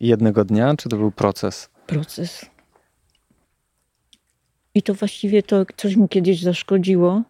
[0.00, 1.70] jednego dnia, czy to był proces?
[1.86, 2.46] Proces.
[4.74, 7.22] I to właściwie to coś mu kiedyś zaszkodziło.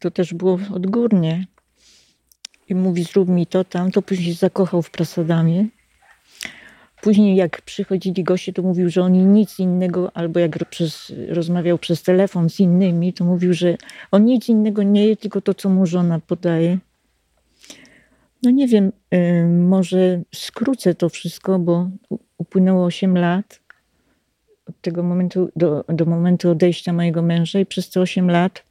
[0.00, 1.46] To też było odgórnie.
[2.68, 3.90] I mówi, zrób mi to tam.
[3.90, 5.66] To później zakochał w prasadamie.
[7.02, 12.02] Później jak przychodzili goście, to mówił, że on nic innego, albo jak przez, rozmawiał przez
[12.02, 13.76] telefon z innymi, to mówił, że
[14.10, 16.78] on nic innego nie je, tylko to, co mu żona podaje.
[18.42, 21.90] No nie wiem, y, może skrócę to wszystko, bo
[22.38, 23.60] upłynęło 8 lat
[24.66, 28.64] od tego momentu do, do momentu odejścia mojego męża i przez te 8 lat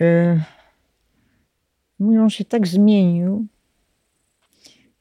[0.00, 0.40] y,
[1.98, 3.46] mój mąż się tak zmienił,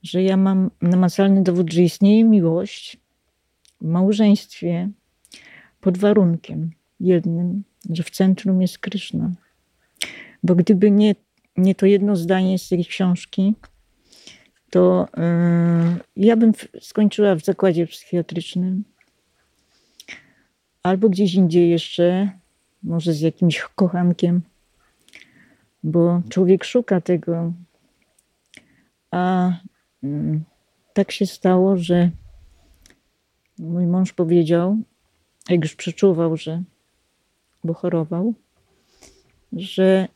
[0.06, 2.98] że ja mam namacalny dowód, że istnieje miłość
[3.82, 4.90] w małżeństwie
[5.82, 9.32] pod warunkiem jednym, że w centrum jest Kryszna.
[10.44, 11.16] Bo gdyby nie,
[11.58, 13.54] nie to jedno zdanie z tej książki,
[14.70, 18.84] to yy, ja bym skończyła w zakładzie psychiatrycznym
[20.84, 22.30] albo gdzieś indziej jeszcze,
[22.84, 24.42] może z jakimś kochankiem,
[25.84, 27.54] bo człowiek szuka tego,
[29.12, 29.52] a
[30.94, 32.12] tak się stało, że
[33.60, 34.78] mój mąż powiedział,
[35.50, 36.64] jak już przeczuwał, że
[37.64, 38.34] bo chorował,
[39.54, 40.08] że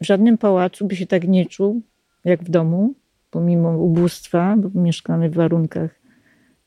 [0.00, 1.82] w żadnym pałacu by się tak nie czuł,
[2.24, 2.94] jak w domu,
[3.30, 5.90] pomimo ubóstwa, bo mieszkamy w warunkach.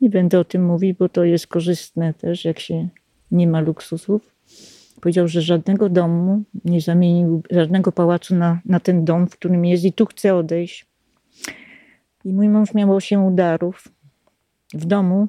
[0.01, 2.88] Nie będę o tym mówić, bo to jest korzystne też, jak się
[3.32, 4.36] nie ma luksusów.
[5.01, 9.84] Powiedział, że żadnego domu nie zamienił, żadnego pałacu na, na ten dom, w którym jest
[9.84, 10.86] i tu chce odejść.
[12.25, 13.88] I mój mąż miał osiem udarów
[14.73, 15.27] w domu.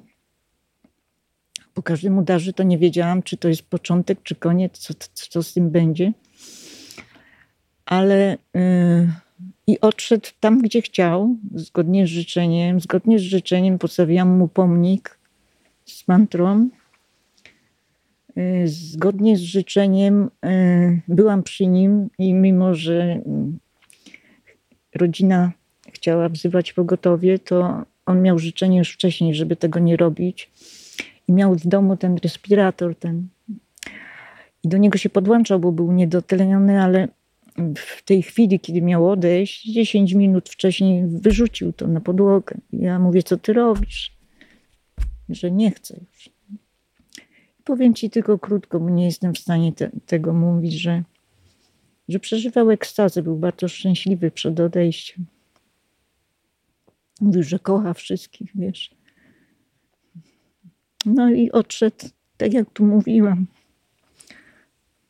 [1.75, 5.53] Po każdym udarze to nie wiedziałam, czy to jest początek, czy koniec, co, co z
[5.53, 6.13] tym będzie.
[7.87, 9.09] Ale yy,
[9.67, 12.81] i odszedł tam, gdzie chciał, zgodnie z życzeniem.
[12.81, 15.19] Zgodnie z życzeniem postawiłam mu pomnik
[15.85, 16.69] z mantrą.
[18.37, 23.21] Yy, zgodnie z życzeniem yy, byłam przy nim i mimo, że
[24.95, 25.53] rodzina
[25.93, 30.51] chciała wzywać pogotowie, to on miał życzenie już wcześniej, żeby tego nie robić.
[31.29, 33.29] I miał w domu ten respirator, ten.
[34.65, 37.09] I do niego się podłączał, bo był niedotleniony, ale
[37.77, 42.57] w tej chwili, kiedy miał odejść, 10 minut wcześniej wyrzucił to na podłogę.
[42.73, 44.13] Ja mówię, co ty robisz?
[45.29, 46.31] Że nie chcę już.
[47.65, 51.03] Powiem ci tylko krótko, bo nie jestem w stanie te, tego mówić, że,
[52.09, 55.27] że przeżywał ekstazę, był bardzo szczęśliwy przed odejściem.
[57.21, 58.91] Mówił, że kocha wszystkich, wiesz.
[61.07, 63.47] No i odszedł, tak jak tu mówiłam,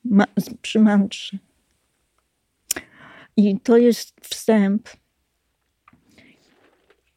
[0.05, 0.25] ma,
[0.62, 1.38] przy mantrze.
[3.37, 4.88] I to jest wstęp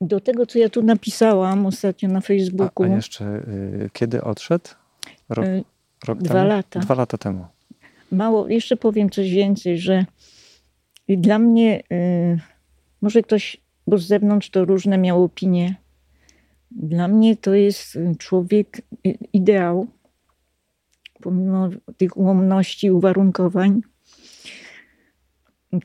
[0.01, 2.83] do tego, co ja tu napisałam ostatnio na Facebooku.
[2.83, 4.69] A, a jeszcze y, kiedy odszedł?
[5.29, 5.63] Rok, y,
[6.07, 6.47] rok dwa temu?
[6.47, 6.79] lata.
[6.79, 7.45] Dwa lata temu.
[8.11, 10.05] Mało, jeszcze powiem coś więcej, że
[11.09, 12.39] dla mnie, y,
[13.01, 15.75] może ktoś bo z zewnątrz to różne miał opinie.
[16.71, 18.81] Dla mnie to jest człowiek
[19.33, 19.87] ideał,
[21.21, 23.81] pomimo tych ułomności, uwarunkowań.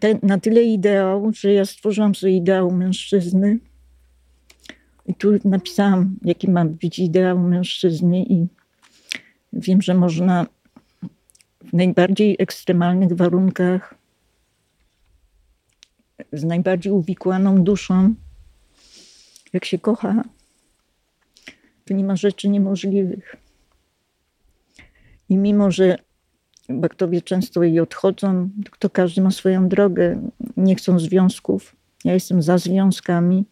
[0.00, 3.58] Te, na tyle ideał, że ja stworzyłam sobie ideał mężczyzny.
[5.06, 8.46] I tu napisałam, jaki ma być ideał mężczyzny, i
[9.52, 10.46] wiem, że można
[11.64, 13.95] w najbardziej ekstremalnych warunkach
[16.32, 18.14] z najbardziej uwikłaną duszą,
[19.52, 20.24] jak się kocha,
[21.84, 23.36] to nie ma rzeczy niemożliwych.
[25.28, 25.98] I mimo, że
[26.68, 28.48] baktowie często jej odchodzą,
[28.78, 33.44] to każdy ma swoją drogę, nie chcą związków Ja jestem za związkami,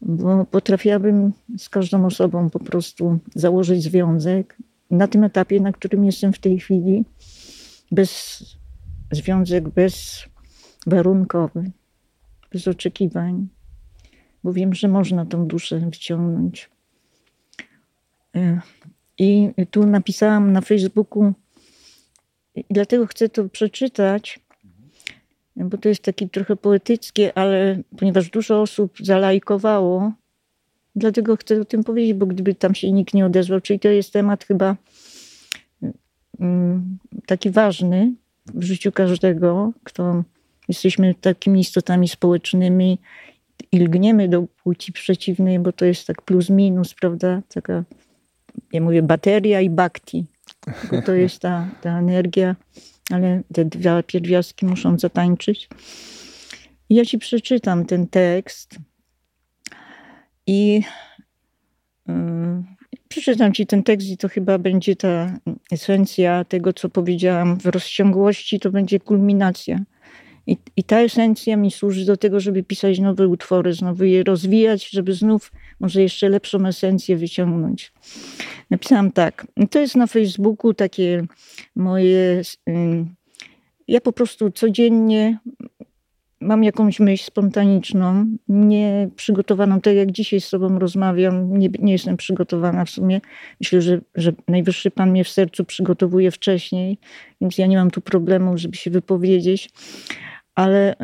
[0.00, 4.56] bo potrafiłabym z każdą osobą po prostu założyć związek.
[4.90, 7.04] Na tym etapie, na którym jestem w tej chwili,
[7.92, 8.42] bez
[9.10, 9.68] związek
[10.86, 11.70] bezwarunkowy,
[12.52, 13.48] bez oczekiwań,
[14.44, 16.70] bo wiem, że można tą duszę wciągnąć.
[18.36, 18.60] E,
[19.18, 21.32] I tu napisałam na Facebooku,
[22.54, 24.40] i dlatego chcę to przeczytać,
[25.56, 30.12] bo to jest takie trochę poetyckie, ale ponieważ dużo osób zalajkowało,
[30.96, 34.12] dlatego chcę o tym powiedzieć, bo gdyby tam się nikt nie odezwał, czyli to jest
[34.12, 34.76] temat chyba
[36.40, 38.12] mm, taki ważny
[38.54, 40.24] w życiu każdego, kto
[40.70, 42.98] jesteśmy takimi istotami społecznymi
[43.72, 47.42] i lgniemy do płci przeciwnej, bo to jest tak plus minus, prawda?
[47.54, 47.84] Taka,
[48.72, 50.26] ja mówię bateria i bhakti,
[50.90, 52.56] bo to jest ta, ta energia
[53.10, 55.68] ale te dwa pierwiastki muszą zatańczyć.
[56.90, 58.78] Ja ci przeczytam ten tekst
[60.46, 60.82] i
[62.08, 62.14] yy,
[63.08, 65.38] przeczytam ci ten tekst i to chyba będzie ta
[65.72, 69.80] esencja tego, co powiedziałam w rozciągłości, to będzie kulminacja.
[70.50, 74.90] I, I ta esencja mi służy do tego, żeby pisać nowe utwory, znowu je rozwijać,
[74.90, 77.92] żeby znów może jeszcze lepszą esencję wyciągnąć.
[78.70, 79.46] Napisałam tak.
[79.70, 81.24] To jest na Facebooku takie
[81.76, 82.42] moje.
[83.88, 85.38] Ja po prostu codziennie
[86.40, 92.16] mam jakąś myśl spontaniczną, nie przygotowaną, tak jak dzisiaj z Tobą rozmawiam, nie, nie jestem
[92.16, 93.20] przygotowana w sumie.
[93.60, 96.98] Myślę, że, że Najwyższy Pan mnie w sercu przygotowuje wcześniej,
[97.40, 99.70] więc ja nie mam tu problemu, żeby się wypowiedzieć
[100.60, 100.96] ale y,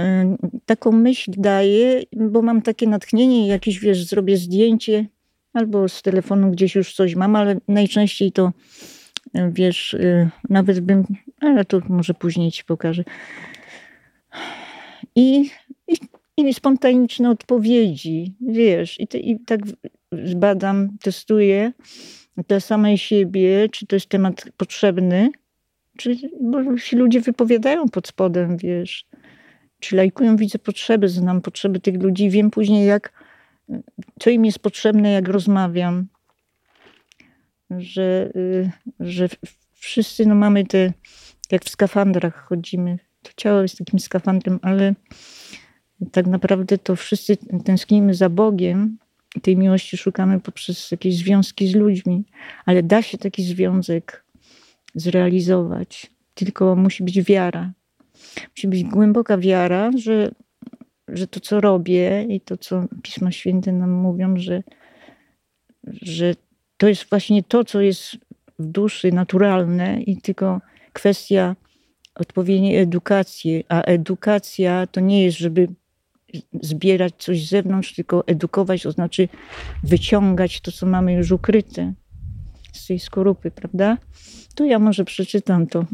[0.66, 5.06] taką myśl daję, bo mam takie natchnienie, jakieś wiesz, zrobię zdjęcie
[5.52, 8.52] albo z telefonu gdzieś już coś mam, ale najczęściej to
[9.36, 11.04] y, wiesz, y, nawet bym,
[11.40, 13.04] ale to może później ci pokażę.
[15.14, 15.50] I,
[15.88, 15.96] i,
[16.36, 19.60] i spontaniczne odpowiedzi, wiesz, i, te, i tak
[20.24, 21.72] zbadam, testuję
[22.48, 25.30] dla samej siebie, czy to jest temat potrzebny,
[25.96, 29.06] czy, bo się ludzie wypowiadają pod spodem, wiesz
[29.80, 33.12] czy lajkują, widzę potrzeby, znam potrzeby tych ludzi, wiem później, jak,
[34.20, 36.06] co im jest potrzebne, jak rozmawiam.
[37.70, 39.28] Że, y, że
[39.72, 40.92] wszyscy no, mamy te,
[41.50, 42.98] jak w skafandrach chodzimy.
[43.22, 44.94] To ciało jest takim skafandrem, ale
[46.12, 48.98] tak naprawdę to wszyscy tęsknimy za Bogiem
[49.42, 52.24] tej miłości szukamy poprzez jakieś związki z ludźmi.
[52.66, 54.24] Ale da się taki związek
[54.94, 57.72] zrealizować, tylko musi być wiara
[58.50, 60.30] musi być głęboka wiara, że,
[61.08, 64.62] że to, co robię i to, co Pismo Święte nam mówią, że,
[66.02, 66.34] że
[66.76, 68.16] to jest właśnie to, co jest
[68.58, 70.60] w duszy naturalne i tylko
[70.92, 71.56] kwestia
[72.14, 73.64] odpowiedniej edukacji.
[73.68, 75.68] A edukacja to nie jest, żeby
[76.62, 79.28] zbierać coś z zewnątrz, tylko edukować, to znaczy
[79.84, 81.92] wyciągać to, co mamy już ukryte
[82.72, 83.98] z tej skorupy, prawda?
[84.54, 85.84] To ja może przeczytam to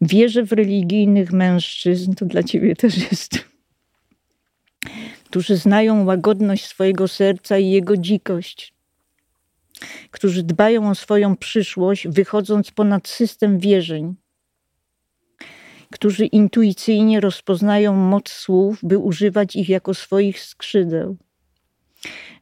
[0.00, 3.44] Wierzę w religijnych mężczyzn, to dla ciebie też jest,
[5.24, 8.74] którzy znają łagodność swojego serca i jego dzikość,
[10.10, 14.14] którzy dbają o swoją przyszłość, wychodząc ponad system wierzeń,
[15.90, 21.16] którzy intuicyjnie rozpoznają moc słów, by używać ich jako swoich skrzydeł.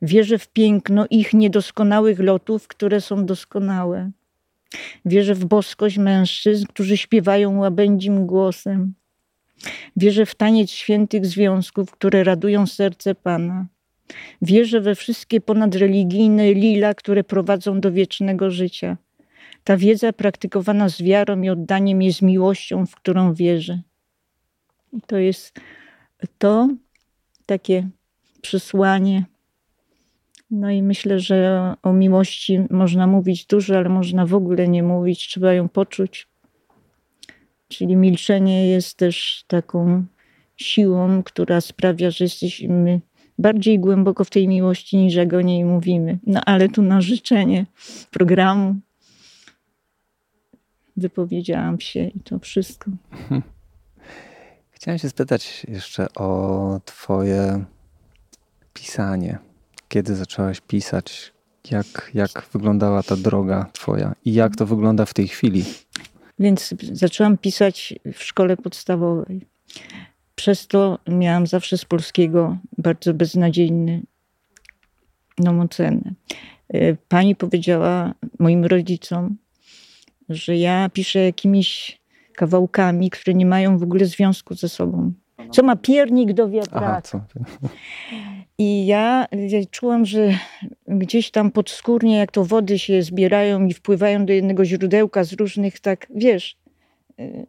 [0.03, 4.11] Wierzę w piękno ich niedoskonałych lotów, które są doskonałe.
[5.05, 8.95] Wierzę w boskość mężczyzn, którzy śpiewają łabędzim głosem.
[9.97, 13.67] Wierzę w taniec świętych związków, które radują serce Pana.
[14.43, 18.97] Wierzę we wszystkie ponadreligijne lila, które prowadzą do wiecznego życia.
[19.65, 23.81] Ta wiedza praktykowana z wiarą i oddaniem jest miłością, w którą wierzę.
[24.93, 25.61] I to jest
[26.39, 26.69] to
[27.47, 27.89] takie
[28.41, 29.25] przesłanie
[30.51, 35.29] no i myślę, że o miłości można mówić dużo, ale można w ogóle nie mówić,
[35.29, 36.29] trzeba ją poczuć.
[37.69, 40.05] Czyli milczenie jest też taką
[40.57, 43.01] siłą, która sprawia, że jesteśmy
[43.39, 46.19] bardziej głęboko w tej miłości niż jak o niej mówimy.
[46.27, 47.67] No ale tu na życzenie
[48.11, 48.77] programu
[50.97, 52.91] wypowiedziałam się i to wszystko.
[54.71, 57.65] Chciałem się spytać jeszcze o Twoje
[58.75, 59.48] pisanie
[59.89, 61.33] kiedy zaczęłaś pisać?
[61.71, 65.65] Jak, jak wyglądała ta droga twoja i jak to wygląda w tej chwili?
[66.39, 69.47] Więc zaczęłam pisać w szkole podstawowej.
[70.35, 74.03] Przez to miałam zawsze z polskiego bardzo beznadziejny
[75.39, 75.67] no,
[77.09, 79.37] pani powiedziała moim rodzicom,
[80.29, 82.01] że ja piszę jakimiś
[82.35, 85.13] kawałkami, które nie mają w ogóle związku ze sobą.
[85.51, 87.03] Co ma piernik do wiatraka.
[87.03, 87.21] co?
[88.59, 90.31] I ja, ja czułam, że
[90.89, 95.81] gdzieś tam podskórnie, jak to wody się zbierają i wpływają do jednego źródełka z różnych,
[95.81, 96.57] tak wiesz,
[97.21, 97.47] y,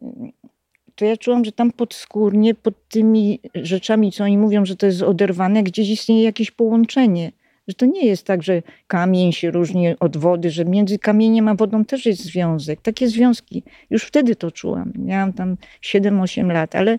[0.94, 5.02] to ja czułam, że tam podskórnie, pod tymi rzeczami, co oni mówią, że to jest
[5.02, 7.32] oderwane, gdzieś istnieje jakieś połączenie.
[7.68, 11.54] Że to nie jest tak, że kamień się różni od wody, że między kamieniem a
[11.54, 12.80] wodą też jest związek.
[12.80, 13.62] Takie związki.
[13.90, 14.92] Już wtedy to czułam.
[14.98, 16.98] Miałam tam 7-8 lat, ale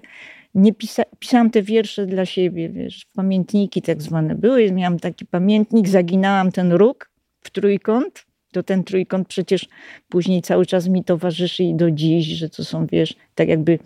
[0.55, 4.71] nie pisa pisałam te wiersze dla siebie, wiesz, pamiętniki tak zwane były.
[4.71, 8.25] Miałam taki pamiętnik, zaginałam ten róg w trójkąt.
[8.51, 9.67] To ten trójkąt przecież
[10.09, 13.79] później cały czas mi towarzyszy i do dziś, że to są, wiesz, tak jakby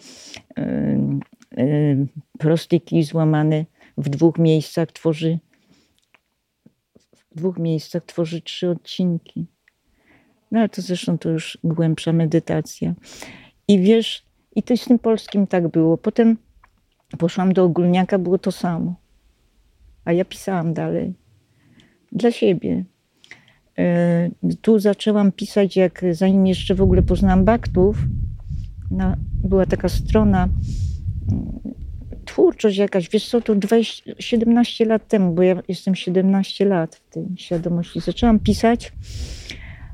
[0.58, 0.64] yy,
[1.58, 2.08] yy,
[2.40, 3.66] prostyki złamane
[3.98, 5.40] w dwóch miejscach tworzy
[7.32, 9.46] w dwóch miejscach tworzy trzy odcinki.
[10.52, 12.94] No ale to zresztą to już głębsza medytacja.
[13.68, 15.98] I wiesz, i to z tym polskim tak było.
[15.98, 16.38] Potem
[17.16, 18.96] poszłam do ogólniaka, było to samo.
[20.06, 21.14] A ja pisałam dalej.
[22.12, 22.86] Dla siebie.
[23.78, 24.30] E,
[24.62, 27.98] tu zaczęłam pisać, jak zanim jeszcze w ogóle poznałam Baktów,
[29.44, 30.50] była taka strona
[32.26, 37.10] twórczość jakaś, wiesz co, to 20, 17 lat temu, bo ja jestem 17 lat w
[37.10, 38.02] tej świadomości.
[38.02, 38.94] Zaczęłam pisać,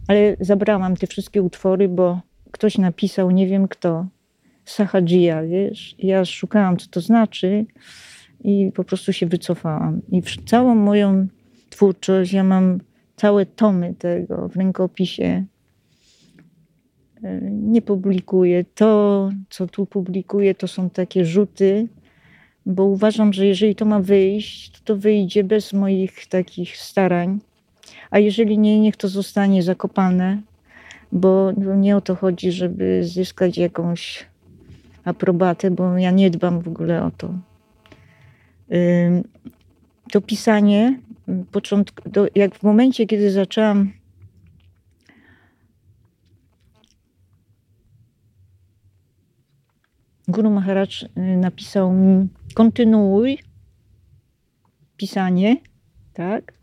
[0.07, 4.05] ale zabrałam te wszystkie utwory, bo ktoś napisał, nie wiem kto,
[4.65, 5.95] Sahajia, wiesz.
[5.99, 7.65] Ja szukałam, co to znaczy
[8.43, 10.01] i po prostu się wycofałam.
[10.11, 11.27] I całą moją
[11.69, 12.79] twórczość, ja mam
[13.15, 15.45] całe tomy tego w rękopisie.
[17.23, 18.65] E, nie publikuję.
[18.75, 21.87] To, co tu publikuję, to są takie rzuty
[22.65, 27.39] bo uważam, że jeżeli to ma wyjść, to, to wyjdzie bez moich takich starań.
[28.11, 30.41] A jeżeli nie, niech to zostanie zakopane,
[31.11, 34.25] bo nie o to chodzi, żeby zyskać jakąś
[35.03, 37.33] aprobatę, bo ja nie dbam w ogóle o to.
[40.11, 40.99] To pisanie,
[41.51, 42.01] początk,
[42.35, 43.91] jak w momencie, kiedy zaczęłam
[50.31, 50.87] Guru Maharaj
[51.17, 53.37] y, napisał mi kontynuuj
[54.97, 55.57] pisanie,
[56.13, 56.53] tak?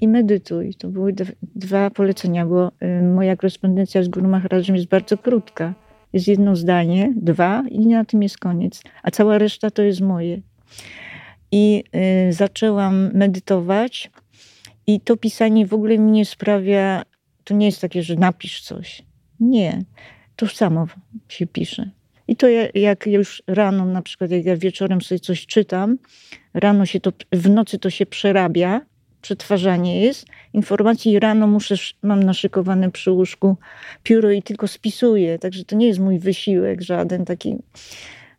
[0.00, 0.74] I medytuj.
[0.74, 5.74] To były dwa polecenia, bo y, moja korespondencja z Guru Maharajem jest bardzo krótka.
[6.18, 8.82] Jest jedno zdanie, dwa i na tym jest koniec.
[9.02, 10.40] A cała reszta to jest moje.
[11.52, 11.84] I
[12.28, 14.10] y, zaczęłam medytować
[14.86, 17.02] i to pisanie w ogóle mi nie sprawia,
[17.44, 19.02] to nie jest takie, że napisz coś.
[19.40, 19.82] Nie,
[20.36, 20.86] to samo
[21.28, 21.90] się pisze.
[22.28, 25.98] I to jak już rano, na przykład jak ja wieczorem sobie coś czytam,
[26.54, 28.80] rano się to, w nocy to się przerabia,
[29.22, 30.26] przetwarzanie jest.
[30.52, 33.56] Informacji rano muszę, mam naszykowane przy łóżku
[34.02, 35.38] pióro i tylko spisuję.
[35.38, 37.56] Także to nie jest mój wysiłek żaden taki,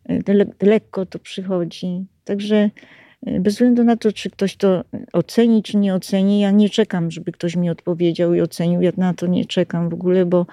[0.08, 2.04] e, le, lekko to przychodzi.
[2.24, 2.70] Także
[3.26, 7.10] e, bez względu na to, czy ktoś to oceni, czy nie oceni, ja nie czekam,
[7.10, 8.82] żeby ktoś mi odpowiedział i ocenił.
[8.82, 10.46] Ja na to nie czekam w ogóle, bo,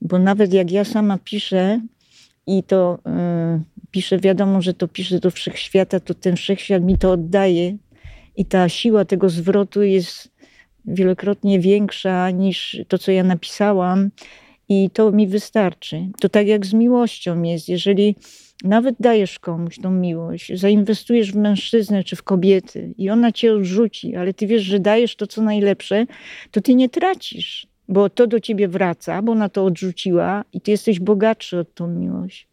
[0.00, 1.80] bo nawet jak ja sama piszę,
[2.46, 2.98] i to
[3.90, 7.76] pisze, wiadomo, że to pisze do wszechświata, to ten wszechświat mi to oddaje
[8.36, 10.32] i ta siła tego zwrotu jest
[10.84, 14.10] wielokrotnie większa niż to, co ja napisałam
[14.68, 16.08] i to mi wystarczy.
[16.20, 18.16] To tak jak z miłością jest, jeżeli
[18.64, 24.16] nawet dajesz komuś tą miłość, zainwestujesz w mężczyznę czy w kobiety i ona cię odrzuci,
[24.16, 26.06] ale ty wiesz, że dajesz to, co najlepsze,
[26.50, 30.70] to ty nie tracisz bo to do ciebie wraca, bo ona to odrzuciła i ty
[30.70, 32.51] jesteś bogatszy od tą miłość.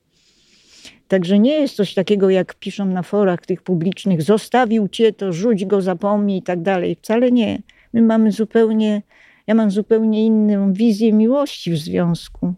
[1.10, 5.66] Także nie jest coś takiego, jak piszą na forach tych publicznych, zostawił cię, to rzuć
[5.66, 6.95] go, zapomnij i tak dalej.
[6.95, 7.62] Wcale nie.
[7.93, 9.01] My mamy zupełnie,
[9.47, 12.53] ja mam zupełnie inną wizję miłości w związku.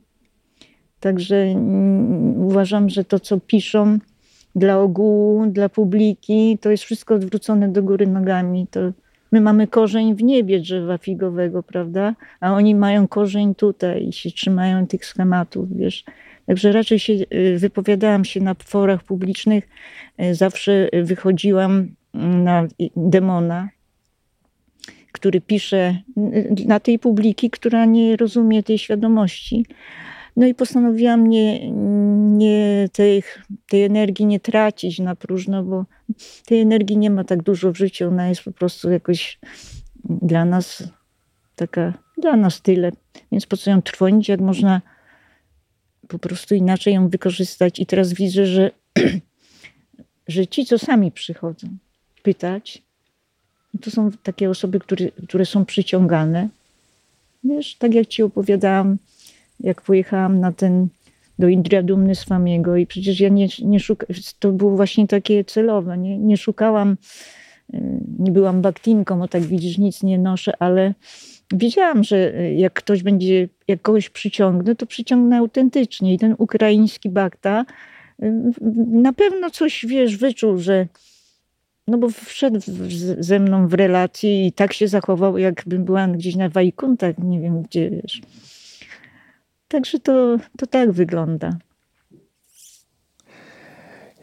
[1.00, 4.00] Także mm, uważam, że to, co piszą
[4.56, 8.68] dla ogółu, dla publiki, to jest wszystko odwrócone do góry nogami.
[8.72, 8.80] To
[9.32, 12.16] My mamy korzeń w niebie drzewa figowego, prawda?
[12.40, 16.04] A oni mają korzeń tutaj i się trzymają tych schematów, wiesz.
[16.46, 19.70] Także raczej się y, wypowiadałam się na forach publicznych,
[20.22, 23.70] y, zawsze wychodziłam na demona,
[25.12, 29.66] który pisze y, na tej publiki, która nie rozumie tej świadomości.
[30.36, 31.72] No i postanowiłam nie,
[32.38, 33.24] nie tej,
[33.70, 35.86] tej energii nie tracić na próżno, bo
[36.46, 38.08] tej energii nie ma tak dużo w życiu.
[38.08, 39.40] Ona jest po prostu jakoś
[40.04, 40.84] dla nas
[41.56, 42.92] taka, dla nas tyle.
[43.32, 44.82] Więc po co ją trwonić, jak można
[46.08, 47.80] po prostu inaczej ją wykorzystać.
[47.80, 48.72] I teraz widzę, że,
[50.28, 51.68] że ci, co sami przychodzą
[52.24, 52.82] pytać,
[53.82, 56.50] to są takie osoby, które, które są przyciągane.
[57.44, 58.98] Wiesz, tak jak ci opowiadałam,
[59.60, 60.88] jak pojechałam na ten
[61.40, 65.98] do Indria Dumny Swamiego i przecież ja nie, nie szukałam, to było właśnie takie celowe,
[65.98, 66.98] nie, nie szukałam,
[68.20, 70.94] nie byłam baktinką, o tak widzisz, nic nie noszę, ale
[71.54, 77.66] wiedziałam, że jak ktoś będzie, jak kogoś przyciągnę, to przyciągnę autentycznie i ten ukraiński bakta
[78.24, 78.34] y,
[78.88, 80.88] na pewno coś, wiesz, wyczuł, że
[81.88, 82.60] no bo wszedł
[83.20, 87.62] ze mną w relację i tak się zachował, jakbym była gdzieś na Wajkuntach, nie wiem
[87.62, 88.22] gdzie, wiesz.
[89.68, 91.58] Także to, to tak wygląda.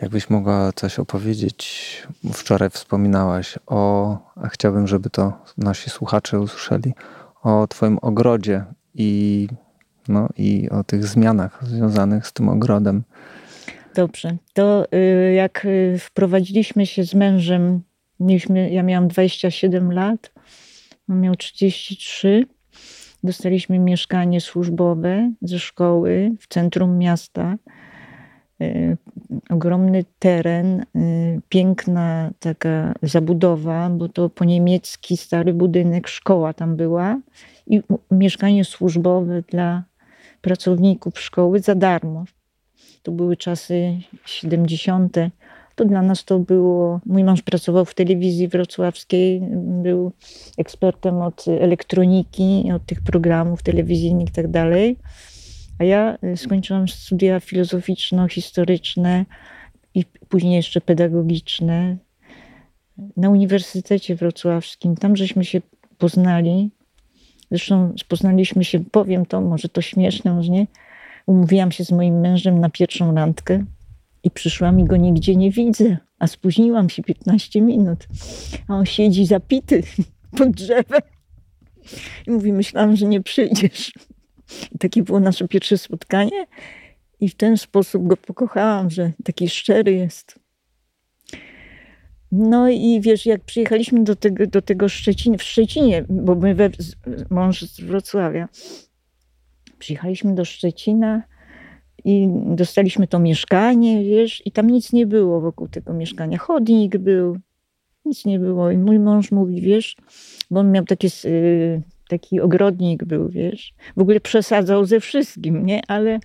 [0.03, 6.95] Jakbyś mogła coś opowiedzieć, wczoraj wspominałaś o, a chciałbym, żeby to nasi słuchacze usłyszeli,
[7.43, 9.49] o Twoim ogrodzie i,
[10.09, 13.03] no, i o tych zmianach związanych z tym ogrodem.
[13.95, 14.37] Dobrze.
[14.53, 17.83] To y, jak y, wprowadziliśmy się z mężem,
[18.21, 20.33] mieliśmy, ja miałam 27 lat,
[21.09, 22.47] on miał 33.
[23.25, 27.57] Dostaliśmy mieszkanie służbowe ze szkoły w centrum miasta.
[28.63, 28.97] Y,
[29.51, 30.85] ogromny teren,
[31.49, 37.21] piękna taka zabudowa, bo to po niemiecki stary budynek, szkoła tam była
[37.67, 39.85] i mieszkanie służbowe dla
[40.41, 42.25] pracowników szkoły za darmo
[43.09, 45.17] to były czasy 70.
[45.75, 47.01] To dla nas to było.
[47.07, 49.43] Mój mąż pracował w telewizji wrocławskiej,
[49.83, 50.13] był
[50.59, 54.47] ekspertem od elektroniki, od tych programów telewizyjnych i tak.
[55.79, 59.25] A ja y, skończyłam studia filozoficzno-historyczne
[59.95, 61.97] i później jeszcze pedagogiczne
[63.17, 64.97] na Uniwersytecie Wrocławskim.
[64.97, 65.61] Tam żeśmy się
[65.99, 66.71] poznali.
[67.51, 70.67] Zresztą poznaliśmy się, powiem to, może to śmieszne, może nie,
[71.27, 73.65] umówiłam się z moim mężem na pierwszą randkę
[74.25, 78.09] i przyszłam i go nigdzie nie widzę, a spóźniłam się 15 minut.
[78.69, 79.83] A on siedzi zapity
[80.39, 81.01] pod drzewem
[82.27, 83.93] i mówi, myślałam, że nie przyjdziesz.
[84.81, 86.47] Takie było nasze pierwsze spotkanie
[87.21, 90.39] i w ten sposób go pokochałam, że taki szczery jest.
[92.33, 96.71] No i wiesz, jak przyjechaliśmy do tego, do tego Szczecina, w Szczecinie, bo my we,
[97.31, 98.49] mąż z Wrocławia,
[99.79, 101.23] Przyjechaliśmy do Szczecina
[102.05, 106.39] i dostaliśmy to mieszkanie, wiesz, i tam nic nie było wokół tego mieszkania.
[106.39, 107.39] Chodnik był,
[108.05, 108.71] nic nie było.
[108.71, 109.97] I mój mąż mówi, wiesz,
[110.51, 115.81] bo on miał takie, y, taki ogrodnik był, wiesz, w ogóle przesadzał ze wszystkim, nie,
[115.89, 116.19] ale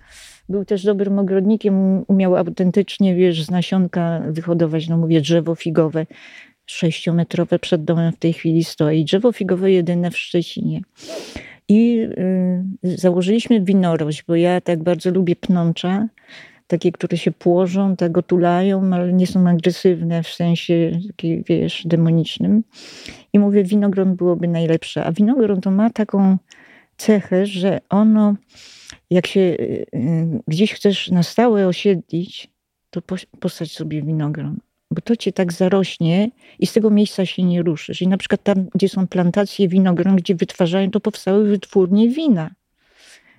[0.48, 6.06] był też dobrym ogrodnikiem, umiał autentycznie, wiesz, z nasionka wyhodować, no mówię, drzewo figowe,
[6.66, 9.04] sześciometrowe przed domem w tej chwili stoi.
[9.04, 10.80] Drzewo figowe jedyne w Szczecinie.
[11.68, 11.98] I
[12.84, 16.08] y, założyliśmy winorość, bo ja tak bardzo lubię pnącza,
[16.66, 21.00] takie, które się płożą, tak otulają, ale nie są agresywne w sensie
[21.48, 22.64] wiesz, demonicznym.
[23.32, 25.04] I mówię, winogron byłoby najlepsze.
[25.04, 26.38] A winogron to ma taką
[26.96, 28.34] cechę, że ono,
[29.10, 29.86] jak się y,
[30.48, 32.50] gdzieś chcesz na stałe osiedlić,
[32.90, 33.02] to
[33.40, 34.60] postać sobie winogron
[34.94, 38.02] bo to cię tak zarośnie i z tego miejsca się nie ruszysz.
[38.02, 42.50] I na przykład tam, gdzie są plantacje winogron, gdzie wytwarzają, to powstały wytwórnie wina.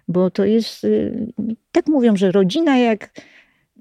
[0.08, 1.28] Bo to jest, y,
[1.72, 3.22] tak mówią, że rodzina jak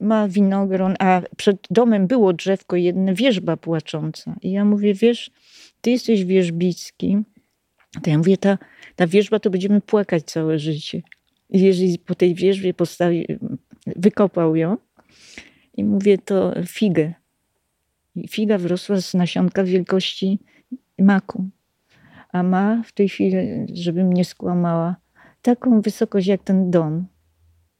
[0.00, 4.36] ma winogron, a przed domem było drzewko jedne, wierzba płacząca.
[4.42, 5.30] I ja mówię, wiesz,
[5.80, 7.18] ty jesteś wierzbicki.
[8.02, 8.58] To ja mówię, ta,
[8.96, 11.02] ta wierzba to będziemy płakać całe życie.
[11.50, 13.26] I jeżeli po tej wierzbie postawi,
[13.86, 14.76] wykopał ją
[15.76, 17.14] i mówię, to figę
[18.30, 20.38] Figa wyrosła z nasionka wielkości
[20.98, 21.44] maku.
[22.32, 23.36] A ma w tej chwili,
[23.72, 24.96] żebym nie skłamała,
[25.44, 27.06] taką wysokość jak ten dom.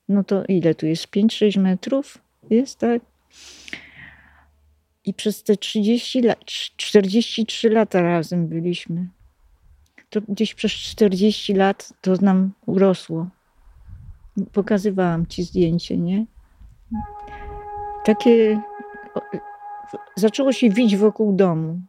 [0.09, 1.07] No to ile tu jest?
[1.07, 2.19] 5-6 metrów?
[2.51, 3.03] Jest tak?
[5.05, 9.09] I przez te 30 lat, 43 lata razem byliśmy.
[10.11, 13.27] To gdzieś przez 40 lat to nam urosło.
[14.53, 16.27] Pokazywałam ci zdjęcie, nie?
[18.05, 18.61] Takie
[20.17, 21.81] zaczęło się wić wokół domu.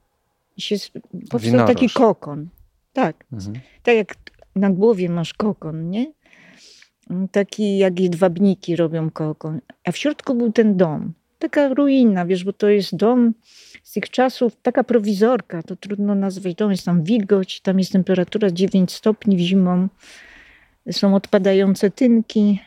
[0.58, 0.76] I się,
[1.12, 1.74] powstał Winoroż.
[1.74, 2.50] taki kokon.
[2.94, 3.26] Tak.
[3.34, 3.60] Mhm.
[3.84, 4.16] Tak jak
[4.56, 6.14] na głowie masz kokon, nie?
[7.32, 9.60] Taki jak jedwabniki robią kokon.
[9.84, 11.14] A w środku był ten dom.
[11.40, 13.34] Taka ruina, wiesz, bo to jest dom
[13.84, 16.72] z tych czasów, taka prowizorka, to trudno nazwać dom.
[16.72, 19.88] Jest tam wilgoć, tam jest temperatura 9 stopni w zimą.
[20.92, 22.60] Są odpadające tynki,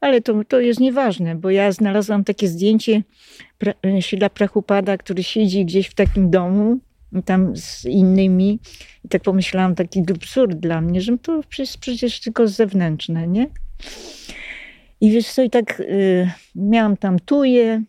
[0.00, 3.02] ale to, to jest nieważne, bo ja znalazłam takie zdjęcie
[3.58, 6.78] pra, Sila Prachupada, który siedzi gdzieś w takim domu,
[7.22, 8.58] tam z innymi.
[9.04, 13.46] I tak pomyślałam, taki absurd dla mnie, że to przecież, przecież tylko zewnętrzne, nie?
[15.00, 17.82] I wiesz co, i tak y, miałam tam tuje,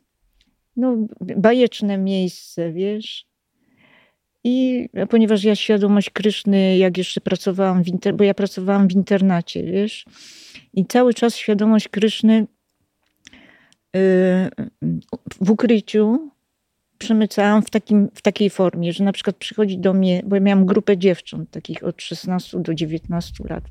[0.75, 0.97] no
[1.37, 3.25] bajeczne miejsce, wiesz.
[4.43, 9.63] I ponieważ ja świadomość Kryszny, jak jeszcze pracowałam w inter, bo ja pracowałam w internacie,
[9.63, 10.05] wiesz,
[10.73, 12.47] i cały czas świadomość Kryszny
[15.41, 16.31] w ukryciu
[16.97, 20.65] przemycałam w, takim, w takiej formie, że na przykład przychodzi do mnie, bo ja miałam
[20.65, 23.63] grupę dziewcząt, takich od 16 do 19 lat.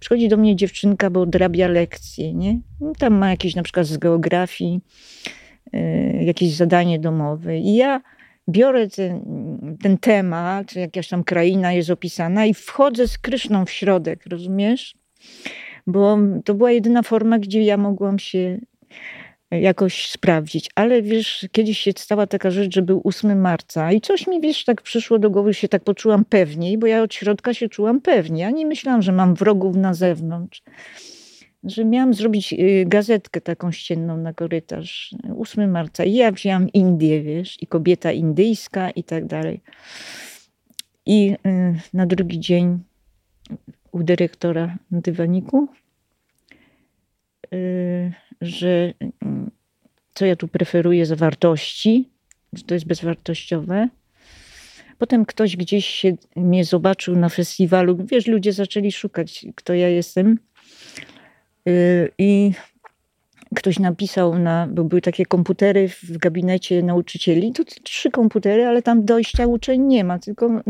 [0.00, 2.60] Przychodzi do mnie dziewczynka, bo odrabia lekcje, nie?
[2.80, 4.80] No, tam ma jakieś na przykład z geografii,
[5.72, 7.58] yy, jakieś zadanie domowe.
[7.58, 8.00] I ja
[8.48, 9.22] biorę ten,
[9.82, 14.94] ten temat, jakaś tam kraina jest opisana i wchodzę z Kryszną w środek, rozumiesz?
[15.86, 18.58] Bo to była jedyna forma, gdzie ja mogłam się
[19.50, 20.70] jakoś sprawdzić.
[20.74, 24.64] Ale wiesz, kiedyś się stała taka rzecz, że był 8 marca i coś mi, wiesz,
[24.64, 28.42] tak przyszło do głowy, się tak poczułam pewniej, bo ja od środka się czułam pewnie.
[28.42, 30.62] Ja nie myślałam, że mam wrogów na zewnątrz.
[31.64, 36.04] Że miałam zrobić y, gazetkę taką ścienną na korytarz 8 marca.
[36.04, 39.60] I ja wzięłam Indię, wiesz, i kobieta indyjska i tak dalej.
[41.06, 42.78] I y, na drugi dzień
[43.92, 45.68] u dyrektora na dywaniku
[47.54, 49.50] y, że mm,
[50.14, 52.08] co ja tu preferuję za wartości,
[52.52, 53.88] że to jest bezwartościowe.
[54.98, 57.98] Potem ktoś gdzieś się mnie zobaczył na festiwalu.
[58.04, 60.38] Wiesz, ludzie zaczęli szukać, kto ja jestem.
[61.68, 62.52] Y, I
[63.54, 67.52] ktoś napisał, na, bo były takie komputery w gabinecie nauczycieli.
[67.52, 70.62] To trzy komputery, ale tam dojścia uczeń nie ma, tylko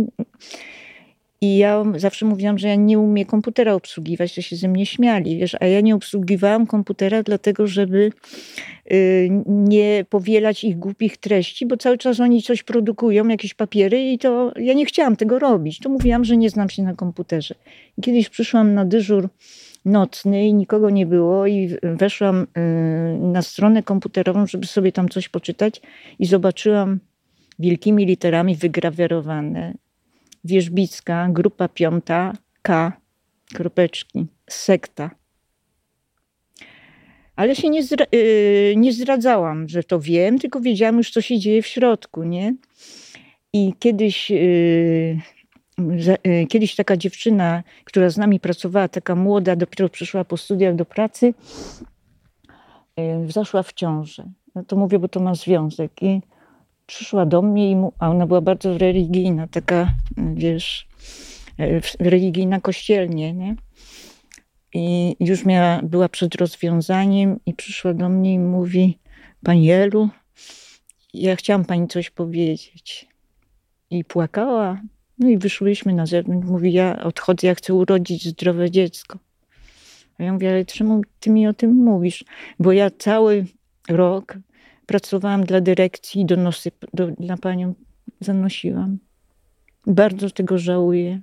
[1.42, 5.38] i ja zawsze mówiłam, że ja nie umiem komputera obsługiwać, to się ze mnie śmiali,
[5.38, 8.12] wiesz, a ja nie obsługiwałam komputera dlatego, żeby
[8.92, 14.18] y, nie powielać ich głupich treści, bo cały czas oni coś produkują, jakieś papiery i
[14.18, 15.78] to ja nie chciałam tego robić.
[15.78, 17.54] To mówiłam, że nie znam się na komputerze.
[18.02, 19.28] Kiedyś przyszłam na dyżur
[19.84, 25.28] nocny i nikogo nie było i weszłam y, na stronę komputerową, żeby sobie tam coś
[25.28, 25.80] poczytać
[26.18, 27.00] i zobaczyłam
[27.58, 29.74] wielkimi literami wygrawerowane
[30.44, 32.32] Wierzbicka, grupa piąta,
[32.62, 32.92] K,
[33.54, 35.10] kropeczki, sekta.
[37.36, 41.38] Ale się nie, zdra yy, nie zdradzałam, że to wiem, tylko wiedziałam już, co się
[41.38, 42.54] dzieje w środku, nie?
[43.52, 45.18] I kiedyś, yy,
[46.24, 50.84] yy, kiedyś taka dziewczyna, która z nami pracowała, taka młoda, dopiero przyszła po studiach do
[50.84, 51.34] pracy,
[53.00, 54.30] y, zaszła w ciążę.
[54.54, 56.02] No to mówię, bo to ma związek.
[56.02, 56.20] I
[56.90, 59.92] przyszła do mnie, i mu, a ona była bardzo religijna, taka,
[60.34, 60.88] wiesz,
[61.58, 63.56] e, religijna kościelnie, nie?
[64.74, 68.98] I już miała, była przed rozwiązaniem i przyszła do mnie i mówi,
[69.44, 70.08] Pani Elu,
[71.14, 73.08] ja chciałam Pani coś powiedzieć.
[73.90, 74.80] I płakała.
[75.18, 76.48] No i wyszłyśmy na zewnątrz.
[76.48, 79.18] Mówi, ja odchodzę, ja chcę urodzić zdrowe dziecko.
[80.18, 82.24] A ja mówię, ale czemu Ty mi o tym mówisz?
[82.58, 83.46] Bo ja cały
[83.88, 84.36] rok
[84.90, 87.74] pracowałam dla dyrekcji donosy do, dla panią
[88.20, 88.98] zanosiłam.
[89.86, 91.20] Bardzo tego żałuję.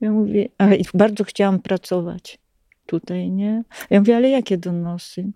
[0.00, 0.48] Ja mówię,
[0.94, 2.38] bardzo chciałam pracować
[2.86, 3.62] tutaj, nie?
[3.90, 5.30] Ja mówię, ale jakie donosy?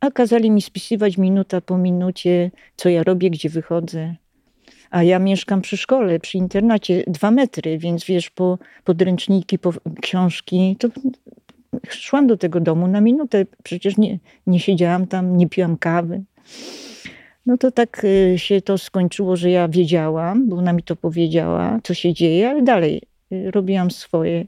[0.00, 4.14] A kazali mi spisywać minuta po minucie, co ja robię, gdzie wychodzę.
[4.90, 9.72] A ja mieszkam przy szkole, przy internacie, dwa metry, więc wiesz, po podręczniki, po
[10.02, 10.88] książki, to
[11.88, 13.44] szłam do tego domu na minutę.
[13.62, 16.24] Przecież nie, nie siedziałam tam, nie piłam kawy.
[17.46, 21.78] No to tak y, się to skończyło, że ja wiedziałam, bo ona mi to powiedziała,
[21.82, 24.44] co się dzieje, ale dalej y, robiłam swoje.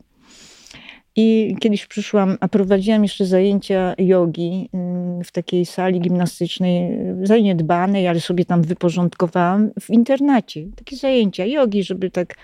[1.17, 4.69] I kiedyś przyszłam, a prowadziłam jeszcze zajęcia jogi
[5.21, 10.67] y, w takiej sali gimnastycznej, zaniedbanej, ale sobie tam wyporządkowałam w internacie.
[10.77, 12.37] Takie zajęcia jogi, żeby tak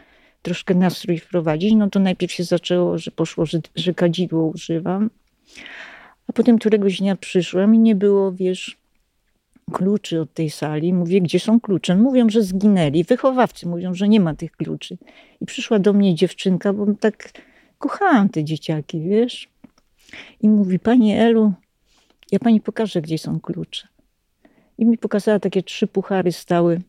[0.42, 1.74] troszkę nastrój wprowadzić.
[1.74, 5.10] No to najpierw się zaczęło, że poszło, że, że kadzidło używam.
[6.28, 8.81] A potem któregoś dnia przyszłam i nie było, wiesz,
[9.72, 10.92] kluczy od tej sali.
[10.92, 11.96] Mówię, gdzie są klucze?
[11.96, 13.04] Mówią, że zginęli.
[13.04, 14.98] Wychowawcy mówią, że nie ma tych kluczy.
[15.40, 17.32] I przyszła do mnie dziewczynka, bo tak
[17.78, 19.48] kochałam te dzieciaki, wiesz.
[20.40, 21.52] I mówi, pani Elu,
[22.32, 23.88] ja pani pokażę, gdzie są klucze.
[24.78, 26.80] I mi pokazała takie trzy puchary stały.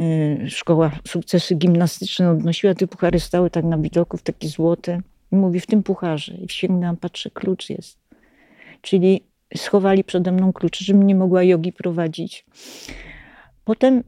[0.00, 5.00] E, szkoła sukcesy gimnastyczne odnosiła, te puchary stały tak na widoku, takie złote.
[5.32, 6.34] I mówi, w tym pucharze.
[6.34, 7.98] I sięgnęłam, patrzę, klucz jest.
[8.82, 9.22] Czyli
[9.56, 12.46] schowali przede mną klucze, żebym nie mogła jogi prowadzić.
[13.64, 14.02] Potem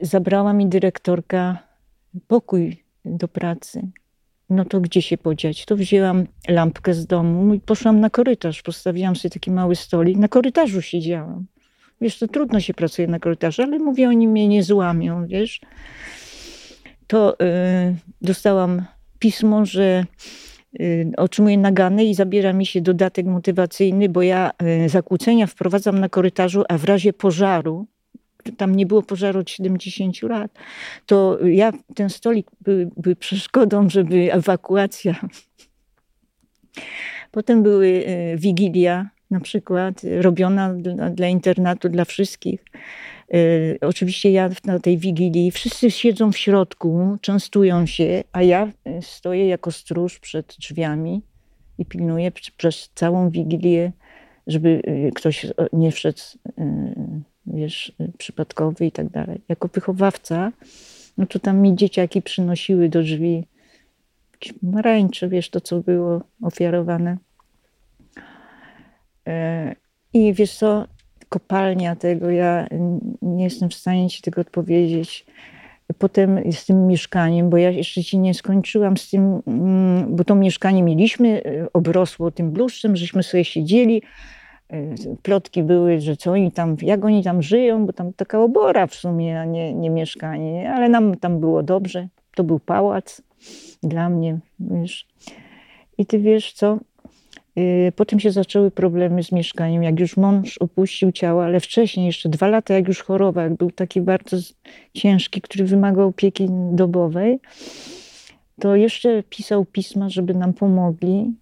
[0.00, 1.58] zabrała mi dyrektorka
[2.26, 3.88] pokój do pracy.
[4.50, 5.64] No to gdzie się podziać?
[5.64, 8.62] To wzięłam lampkę z domu i poszłam na korytarz.
[8.62, 10.16] Postawiłam sobie taki mały stolik.
[10.16, 11.46] Na korytarzu siedziałam.
[12.00, 15.60] Wiesz, to trudno się pracuje na korytarzu, ale mówię, oni mnie nie złamią, wiesz.
[17.06, 18.84] To yy, dostałam
[19.18, 20.51] pismo, że Y,
[21.16, 24.50] otrzymuję nagany i zabiera mi się dodatek motywacyjny, bo ja
[24.84, 27.86] y, zakłócenia wprowadzam na korytarzu, a w razie pożaru,
[28.56, 30.50] tam nie było pożaru od 70 lat,
[31.06, 35.14] to ja, ten stolik był, był przeszkodą, żeby ewakuacja.
[37.30, 42.64] Potem były y, wigilia na przykład, robiona dla, dla internatu, dla wszystkich.
[43.34, 49.02] Y, oczywiście ja na tej wigilii, wszyscy siedzą w środku, częstują się, a ja y,
[49.02, 51.22] stoję jako stróż przed drzwiami
[51.78, 53.92] i pilnuję przez całą wigilię,
[54.46, 56.20] żeby y, ktoś nie wszedł,
[57.46, 59.40] wiesz, przypadkowy i tak dalej.
[59.48, 60.52] Jako wychowawca,
[61.18, 63.46] no to tam mi dzieciaki przynosiły do drzwi
[64.62, 67.16] marańcze, wiesz, to co było ofiarowane.
[70.12, 70.86] I wiesz co,
[71.32, 72.66] kopalnia tego, ja
[73.22, 75.26] nie jestem w stanie ci tego odpowiedzieć.
[75.98, 80.34] Potem z tym mieszkaniem, bo ja jeszcze ci nie skończyłam z tym, mm, bo to
[80.34, 84.02] mieszkanie mieliśmy, e, obrosło tym bluszczem, żeśmy sobie siedzieli.
[84.68, 88.86] E, plotki były, że co oni tam, jak oni tam żyją, bo tam taka obora
[88.86, 92.08] w sumie, a nie, nie mieszkanie, ale nam tam było dobrze.
[92.34, 93.22] To był pałac
[93.82, 95.06] dla mnie, wiesz.
[95.98, 96.78] I ty wiesz co,
[97.96, 102.48] potem się zaczęły problemy z mieszkaniem, jak już mąż opuścił ciało, ale wcześniej, jeszcze dwa
[102.48, 104.36] lata, jak już chorował, jak był taki bardzo
[104.94, 107.40] ciężki, który wymagał opieki dobowej,
[108.60, 111.32] to jeszcze pisał pisma, żeby nam pomogli,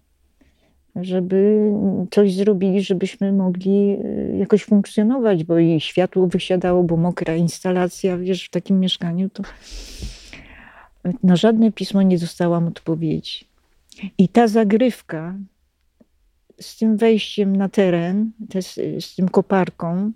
[0.95, 1.71] żeby
[2.11, 8.45] coś zrobili, żebyśmy mogli y, jakoś funkcjonować, bo i światło wysiadało, bo mokra instalacja, wiesz,
[8.45, 9.43] w takim mieszkaniu, to
[11.23, 13.45] na żadne pismo nie dostałam odpowiedzi.
[14.17, 15.35] I ta zagrywka,
[16.61, 20.11] z tym wejściem na teren, z, z tym koparką,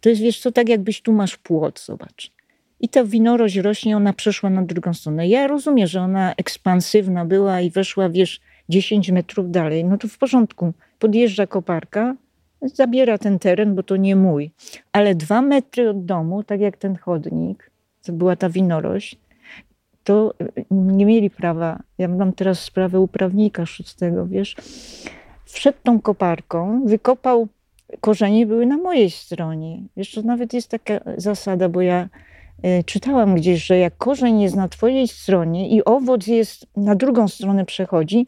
[0.00, 2.32] to jest, wiesz co, tak jakbyś tu masz płot, zobacz.
[2.80, 5.28] I ta winorość rośnie, ona przeszła na drugą stronę.
[5.28, 9.84] Ja rozumiem, że ona ekspansywna była i weszła, wiesz, 10 metrów dalej.
[9.84, 10.72] No to w porządku.
[10.98, 12.16] Podjeżdża koparka,
[12.62, 14.50] zabiera ten teren, bo to nie mój.
[14.92, 17.70] Ale dwa metry od domu, tak jak ten chodnik,
[18.02, 19.18] to była ta winorość,
[20.04, 20.34] to
[20.70, 21.82] nie mieli prawa.
[21.98, 24.56] Ja mam teraz sprawę uprawnika szóstego, wiesz
[25.48, 27.48] wszedł tą koparką, wykopał,
[28.00, 29.82] korzenie były na mojej stronie.
[29.96, 32.08] Jeszcze nawet jest taka zasada, bo ja
[32.64, 37.28] y, czytałam gdzieś, że jak korzeń jest na twojej stronie i owoc jest na drugą
[37.28, 38.26] stronę przechodzi,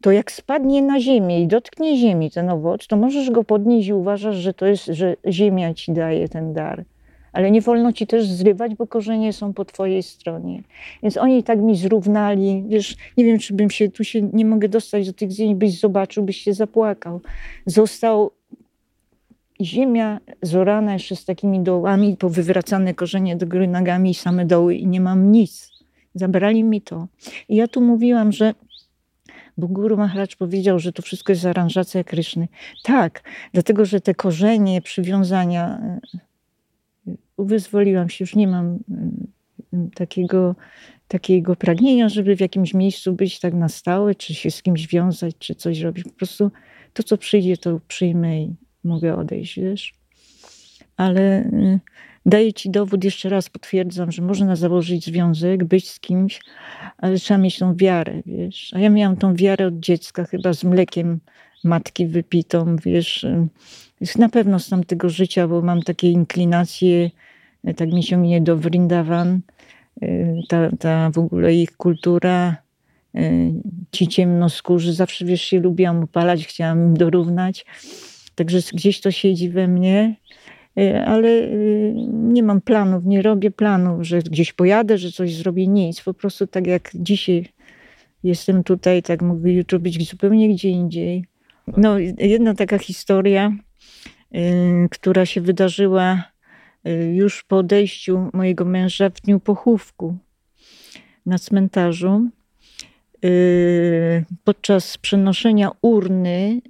[0.00, 3.92] to jak spadnie na ziemię i dotknie ziemi ten owoc, to możesz go podnieść i
[3.92, 6.84] uważasz, że to jest, że ziemia ci daje ten dar
[7.32, 10.62] ale nie wolno ci też zrywać, bo korzenie są po twojej stronie.
[11.02, 14.68] Więc oni tak mi zrównali, wiesz, nie wiem, czy bym się, tu się nie mogę
[14.68, 17.20] dostać do tych zdjęć, byś zobaczył, byś się zapłakał.
[17.66, 18.30] Został
[19.60, 24.86] ziemia zorana jeszcze z takimi dołami, powywracane korzenie do góry nogami i same doły i
[24.86, 25.70] nie mam nic.
[26.14, 27.06] Zabrali mi to.
[27.48, 28.54] I ja tu mówiłam, że
[29.58, 32.48] bo Guru Maharaj powiedział, że to wszystko jest aranżacja Kryszny.
[32.82, 33.22] Tak,
[33.52, 35.80] dlatego, że te korzenie przywiązania
[37.38, 40.54] uwyzwoliłam się, już nie mam mm, takiego,
[41.08, 45.34] takiego pragnienia, żeby w jakimś miejscu być tak na stałe, czy się z kimś wiązać,
[45.38, 46.04] czy coś robić.
[46.04, 46.50] Po prostu
[46.92, 49.94] to, co przyjdzie, to przyjmę i mogę odejść, wiesz.
[50.96, 51.80] Ale y,
[52.26, 56.40] daję ci dowód, jeszcze raz potwierdzam, że można założyć związek, być z kimś,
[56.98, 58.72] ale trzeba mieć tą wiarę, wiesz.
[58.74, 61.20] A ja miałam tą wiarę od dziecka, chyba z mlekiem
[61.64, 63.26] matki wypitą, wiesz.
[64.18, 67.10] Na pewno z tamtego życia, bo mam takie inklinacje
[67.76, 69.40] tak mi się minie do Vrindavan,
[70.02, 72.56] y, ta, ta w ogóle ich kultura,
[73.16, 73.52] y,
[73.92, 77.66] ci ciemnoskórzy, zawsze wiesz, się lubiłam upalać, chciałam im dorównać,
[78.34, 80.16] także gdzieś to siedzi we mnie,
[80.78, 81.48] y, ale
[82.12, 86.46] nie mam planów, nie robię planów, że gdzieś pojadę, że coś zrobię, nic, po prostu
[86.46, 87.46] tak jak dzisiaj
[88.22, 91.24] jestem tutaj, tak mogę jutro być zupełnie gdzie indziej.
[91.76, 93.52] No, jedna taka historia,
[94.90, 96.24] która się wydarzyła
[97.14, 100.16] już po odejściu mojego męża w dniu pochówku
[101.26, 102.30] na cmentarzu.
[103.24, 106.60] Y, podczas przenoszenia urny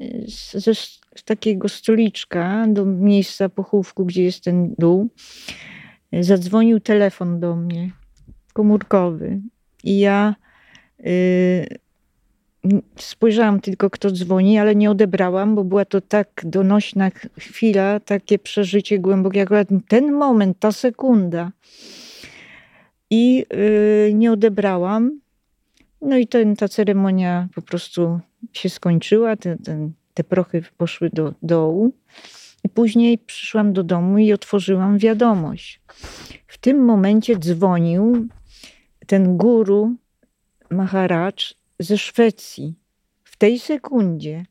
[0.55, 0.75] ze
[1.19, 5.09] z takiego stoliczka do miejsca pochówku, gdzie jest ten dół,
[6.21, 7.91] zadzwonił telefon do mnie
[8.53, 9.41] komórkowy.
[9.85, 10.35] I ja
[11.01, 11.67] y,
[12.97, 18.99] spojrzałam tylko, kto dzwoni, ale nie odebrałam, bo była to tak donośna chwila, takie przeżycie
[18.99, 21.53] głębokie, akurat ten moment, ta sekunda.
[23.11, 23.47] I
[24.07, 25.21] yy, nie odebrałam.
[26.01, 28.21] No i ten, ta ceremonia po prostu
[28.53, 31.93] się skończyła, te, te, te prochy poszły do dołu.
[32.65, 35.81] I później przyszłam do domu i otworzyłam wiadomość.
[36.47, 38.29] W tym momencie dzwonił
[39.07, 39.95] ten guru
[40.71, 41.33] Maharaj
[41.79, 42.75] ze Szwecji
[43.25, 44.45] w tej sekundzie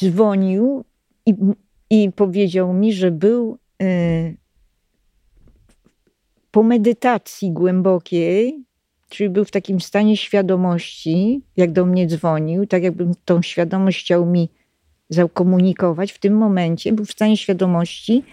[0.00, 0.84] dzwonił
[1.26, 1.34] i,
[1.90, 4.36] i powiedział mi, że był y,
[6.50, 8.64] po medytacji głębokiej,
[9.08, 14.26] czyli był w takim stanie świadomości, jak do mnie dzwonił, tak jakbym tą świadomość chciał
[14.26, 14.48] mi
[15.08, 18.24] zakomunikować w tym momencie, był w stanie świadomości,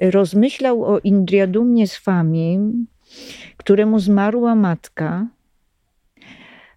[0.00, 2.58] rozmyślał o Indriadumnie Swami,
[3.56, 5.26] któremu zmarła matka.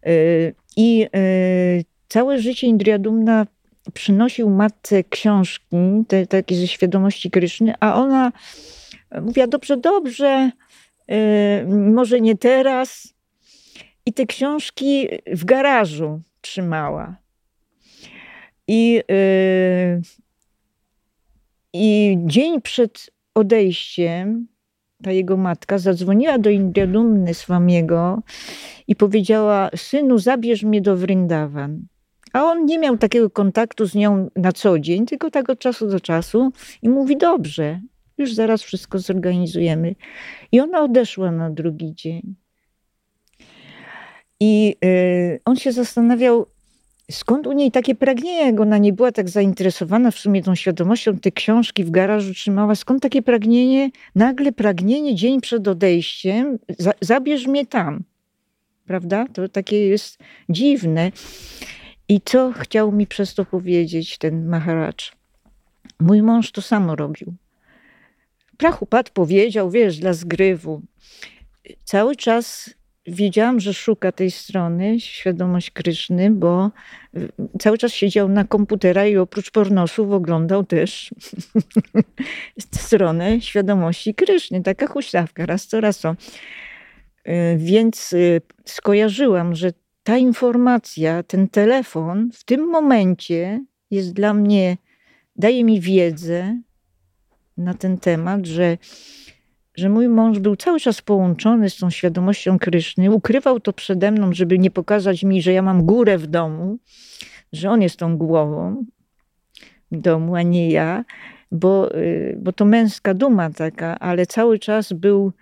[0.07, 3.47] Y, I y, całe życie Indriadumna
[3.93, 5.75] przynosił matce książki,
[6.07, 8.31] te, takie ze świadomości Kryszny, a ona
[9.21, 10.51] mówiła, dobrze, dobrze,
[11.11, 13.15] y, może nie teraz.
[14.05, 17.15] I te książki w garażu trzymała.
[18.67, 19.01] I,
[21.73, 24.47] i dzień przed odejściem
[25.05, 28.21] ta jego matka zadzwoniła do Indiadumny Swamiego
[28.87, 31.87] i powiedziała, synu zabierz mnie do Vrindavan.
[32.33, 35.87] A on nie miał takiego kontaktu z nią na co dzień, tylko tak od czasu
[35.87, 36.51] do czasu
[36.81, 37.81] i mówi, dobrze,
[38.17, 39.95] już zaraz wszystko zorganizujemy.
[40.51, 42.35] I ona odeszła na drugi dzień.
[44.39, 46.45] I y, on się zastanawiał,
[47.11, 51.17] skąd u niej takie pragnienie, jak ona nie była tak zainteresowana w sumie tą świadomością,
[51.17, 57.47] te książki w garażu trzymała, skąd takie pragnienie, nagle pragnienie dzień przed odejściem, za, zabierz
[57.47, 58.03] mnie tam.
[58.85, 59.25] Prawda?
[59.33, 61.11] To takie jest dziwne.
[62.09, 64.93] I co chciał mi przez to powiedzieć ten Maharaj?
[65.99, 67.33] Mój mąż to samo robił.
[68.57, 70.81] Prachupat powiedział, wiesz, dla zgrywu.
[71.83, 72.69] Cały czas
[73.07, 76.71] wiedziałam, że szuka tej strony, świadomość Kryszny, bo
[77.17, 77.29] y,
[77.59, 81.13] cały czas siedział na komputera i oprócz pornosów oglądał też
[82.75, 84.63] stronę świadomości Kryszny.
[84.63, 86.05] Taka huśtawka, raz co raz.
[86.05, 86.13] Y,
[87.57, 89.71] więc y, skojarzyłam, że
[90.03, 94.77] ta informacja, ten telefon w tym momencie jest dla mnie,
[95.35, 96.61] daje mi wiedzę
[97.57, 98.77] na ten temat, że
[99.77, 104.33] że mój mąż był cały czas połączony z tą świadomością Kryszny, ukrywał to przede mną,
[104.33, 106.77] żeby nie pokazać mi, że ja mam górę w domu,
[107.53, 108.85] że on jest tą głową
[109.91, 111.05] w domu, a nie ja,
[111.51, 115.33] bo, y, bo to męska duma taka, ale cały czas był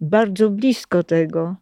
[0.00, 1.56] bardzo blisko tego.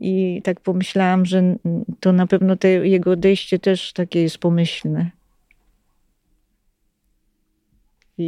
[0.00, 1.56] I tak pomyślałam, że
[2.00, 5.10] to na pewno te jego odejście też takie jest pomyślne.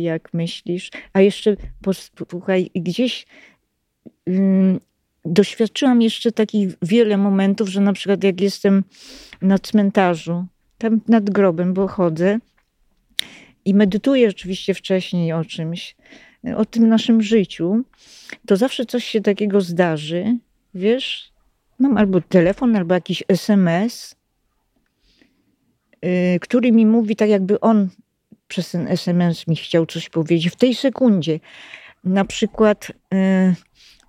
[0.01, 0.91] Jak myślisz?
[1.13, 3.27] A jeszcze posłuchaj, gdzieś
[4.27, 4.81] um,
[5.25, 8.85] doświadczyłam jeszcze takich wiele momentów, że na przykład jak jestem
[9.43, 10.47] na cmentarzu,
[10.79, 12.39] tam nad grobem, bo chodzę
[13.65, 15.97] i medytuję oczywiście wcześniej o czymś,
[16.57, 17.85] o tym naszym życiu,
[18.47, 20.39] to zawsze coś się takiego zdarzy,
[20.75, 21.33] wiesz,
[21.79, 24.17] mam albo telefon, albo jakiś SMS,
[26.03, 27.89] yy, który mi mówi tak, jakby on
[28.53, 31.41] przez ten SMS mi chciał coś powiedzieć w tej sekundzie.
[32.05, 33.55] Na przykład y,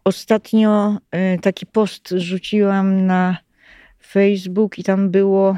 [0.04, 0.98] ostatnio
[1.36, 3.38] y, taki post rzuciłam na
[4.08, 5.58] Facebook i tam było,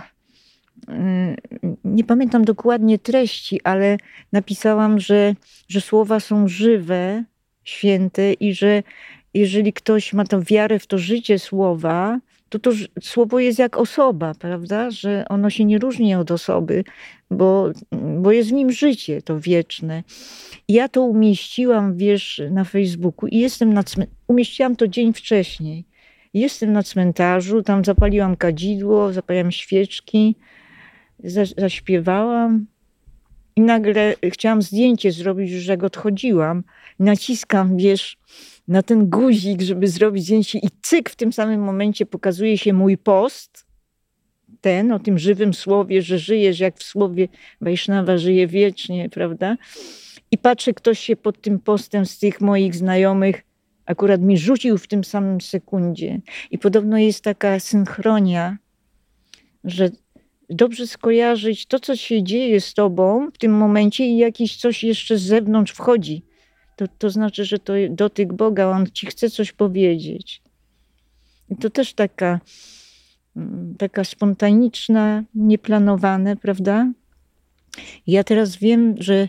[0.89, 1.35] y,
[1.83, 3.97] nie pamiętam dokładnie treści, ale
[4.31, 5.35] napisałam, że,
[5.69, 7.23] że słowa są żywe,
[7.63, 8.83] święte i że
[9.33, 12.19] jeżeli ktoś ma tą wiarę w to życie słowa,
[12.49, 12.71] to to
[13.01, 14.91] słowo jest jak osoba, prawda?
[14.91, 16.83] Że ono się nie różni od osoby,
[17.31, 17.71] bo,
[18.21, 20.03] bo jest w nim życie, to wieczne.
[20.69, 23.83] Ja to umieściłam, wiesz, na Facebooku i jestem na.
[24.27, 25.85] Umieściłam to dzień wcześniej.
[26.33, 30.35] Jestem na cmentarzu, tam zapaliłam kadzidło, zapaliłam świeczki,
[31.57, 32.65] zaśpiewałam.
[33.55, 36.63] I nagle chciałam zdjęcie zrobić, już jak odchodziłam.
[36.99, 38.17] Naciskam, wiesz,
[38.67, 42.97] na ten guzik, żeby zrobić zdjęcie i cyk, w tym samym momencie pokazuje się mój
[42.97, 43.65] post,
[44.61, 47.27] ten o tym żywym słowie, że żyjesz jak w słowie
[47.61, 49.57] Wajsznawa, żyje wiecznie, prawda?
[50.31, 53.43] I patrzę, ktoś się pod tym postem z tych moich znajomych
[53.85, 56.21] akurat mi rzucił w tym samym sekundzie.
[56.51, 58.57] I podobno jest taka synchronia,
[59.63, 59.89] że
[60.49, 65.17] dobrze skojarzyć to, co się dzieje z tobą w tym momencie i jakiś coś jeszcze
[65.17, 66.25] z zewnątrz wchodzi
[66.75, 70.41] to, to znaczy, że to dotyk Boga, On ci chce coś powiedzieć.
[71.49, 72.39] I to też taka,
[73.35, 76.91] mm, taka spontaniczna, nieplanowane, prawda?
[78.07, 79.27] Ja teraz wiem, że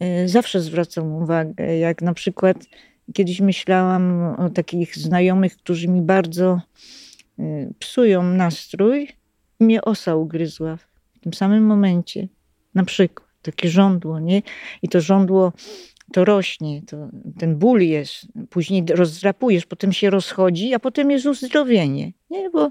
[0.00, 2.56] e, zawsze zwracam uwagę, jak na przykład
[3.14, 6.60] kiedyś myślałam o takich znajomych, którzy mi bardzo
[7.38, 9.08] e, psują nastrój,
[9.60, 12.28] mnie osa ugryzła w tym samym momencie.
[12.74, 14.42] Na przykład takie żądło, nie?
[14.82, 15.52] I to żądło
[16.12, 17.08] to rośnie, to,
[17.38, 22.12] ten ból jest, później rozdrapujesz, potem się rozchodzi, a potem jest uzdrowienie.
[22.30, 22.50] Nie?
[22.50, 22.70] Bo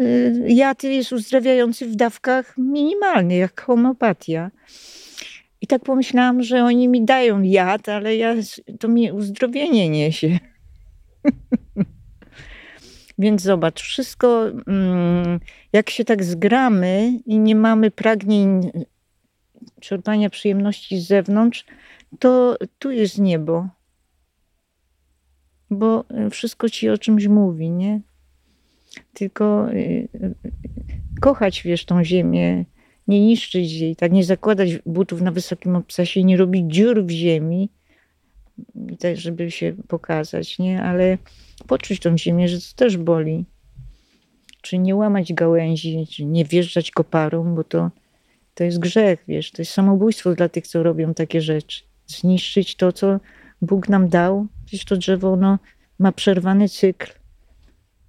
[0.00, 4.50] y, jad jest uzdrawiający w dawkach minimalnych, jak homeopatia.
[5.60, 8.34] I tak pomyślałam, że oni mi dają jad, ale ja,
[8.80, 10.38] to mi uzdrowienie niesie.
[13.18, 15.40] Więc zobacz, wszystko, mm,
[15.72, 18.70] jak się tak zgramy i nie mamy pragnień
[19.80, 21.64] czerpania przyjemności z zewnątrz,
[22.18, 23.68] to tu jest niebo.
[25.70, 28.00] Bo wszystko ci o czymś mówi, nie?
[29.14, 30.08] Tylko y,
[31.20, 32.64] kochać, wiesz, tą ziemię,
[33.08, 37.68] nie niszczyć jej, tak nie zakładać butów na wysokim obcasie, nie robić dziur w ziemi,
[38.98, 40.82] tak, żeby się pokazać, nie?
[40.82, 41.18] Ale
[41.66, 43.44] poczuć tą ziemię, że to też boli.
[44.62, 47.90] Czy nie łamać gałęzi, czy nie wjeżdżać koparą, bo to,
[48.54, 51.87] to jest grzech, wiesz, to jest samobójstwo dla tych, co robią takie rzeczy.
[52.08, 53.20] Zniszczyć to, co
[53.62, 54.46] Bóg nam dał.
[54.66, 55.58] Przecież to drzewo, ono
[55.98, 57.12] ma przerwany cykl,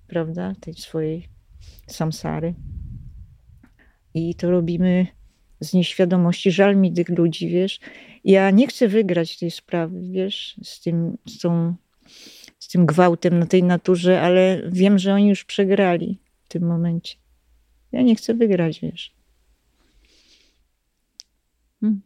[0.07, 1.27] prawda, tej swojej
[1.87, 2.53] samsary.
[4.13, 5.07] I to robimy
[5.59, 6.51] z nieświadomości.
[6.51, 7.79] Żal mi tych ludzi, wiesz.
[8.23, 11.75] Ja nie chcę wygrać tej sprawy, wiesz, z tym, z, tą,
[12.59, 17.15] z tym gwałtem na tej naturze, ale wiem, że oni już przegrali w tym momencie.
[17.91, 19.13] Ja nie chcę wygrać, wiesz.
[21.81, 22.01] Hmm.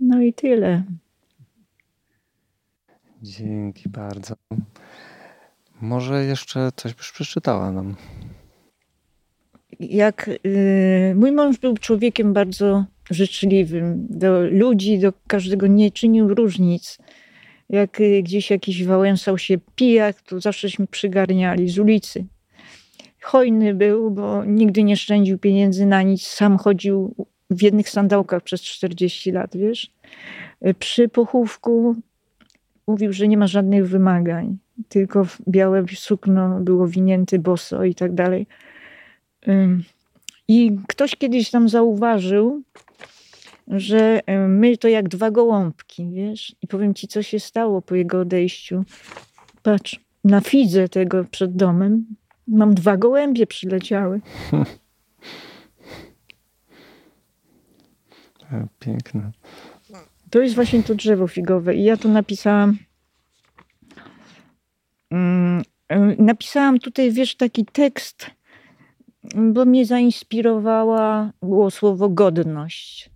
[0.00, 0.84] No i tyle.
[3.22, 4.34] Dzięki bardzo.
[5.80, 7.96] Może jeszcze coś byś przeczytała nam.
[9.80, 16.98] Jak y, mój mąż był człowiekiem bardzo życzliwym do ludzi, do każdego nie czynił różnic.
[17.70, 22.26] Jak y, gdzieś jakiś wałęsał się pijak, to zawsześmy przygarniali z ulicy.
[23.22, 26.26] Hojny był, bo nigdy nie szczędził pieniędzy na nic.
[26.26, 27.14] Sam chodził
[27.50, 29.90] w jednych sandałkach przez 40 lat, wiesz.
[30.66, 31.96] Y, przy pochówku
[32.86, 38.46] mówił, że nie ma żadnych wymagań tylko białe sukno było winięte boso i tak dalej.
[40.48, 42.62] I ktoś kiedyś tam zauważył,
[43.68, 46.56] że my to jak dwa gołąbki, wiesz?
[46.62, 48.84] I powiem ci, co się stało po jego odejściu.
[49.62, 52.06] Patrz, na fidze tego przed domem
[52.48, 54.20] mam dwa gołębie przyleciały.
[58.78, 59.30] Piękne.
[60.30, 61.74] To jest właśnie to drzewo figowe.
[61.74, 62.76] I ja tu napisałam
[65.14, 65.62] Mm,
[66.18, 68.30] napisałam tutaj, wiesz, taki tekst,
[69.34, 73.10] bo mnie zainspirowała było słowo godność.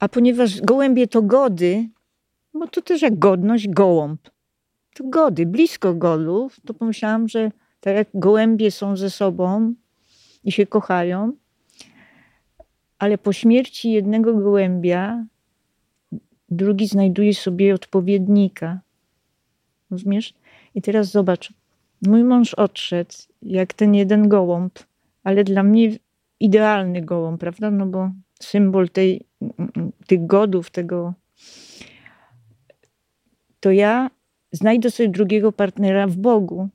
[0.00, 1.88] A ponieważ gołębie to gody,
[2.54, 4.20] bo to też jak godność, gołąb.
[4.94, 7.50] To gody, blisko godów, to pomyślałam, że
[7.80, 9.74] tak jak gołębie są ze sobą
[10.44, 11.32] i się kochają,
[12.98, 15.26] ale po śmierci jednego gołębia
[16.48, 18.80] drugi znajduje sobie odpowiednika.
[19.90, 20.34] Rozumiesz?
[20.74, 21.52] I teraz zobacz,
[22.06, 24.78] mój mąż odszedł jak ten jeden gołąb,
[25.24, 25.90] ale dla mnie
[26.40, 27.70] idealny gołąb, prawda?
[27.70, 29.20] No bo symbol tej,
[30.06, 31.14] tych godów, tego.
[33.60, 34.10] To ja
[34.52, 36.68] znajdę sobie drugiego partnera w Bogu.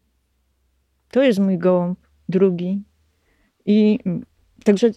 [1.12, 2.00] To jest mój gołąb,
[2.30, 2.84] drugi.
[3.66, 4.00] I
[4.64, 4.92] także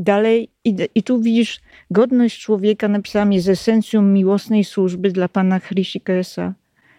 [0.00, 0.48] dalej.
[0.94, 6.54] I tu widzisz, godność człowieka napisałam jest esencją miłosnej służby dla Pana Hrishikesa.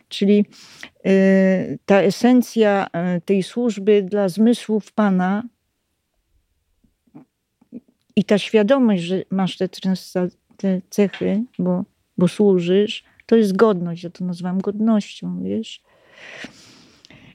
[0.10, 0.46] Czyli
[1.06, 2.88] y, ta esencja
[3.18, 5.44] y, tej służby dla zmysłów Pana
[8.16, 9.68] i ta świadomość, że masz te,
[10.58, 11.84] te cechy, bo,
[12.18, 14.04] bo służysz, to jest godność.
[14.04, 15.82] Ja to nazywam godnością, wiesz.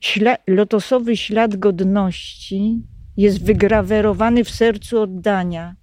[0.01, 2.83] Śla lotosowy ślad godności
[3.17, 5.75] jest wygrawerowany w sercu oddania.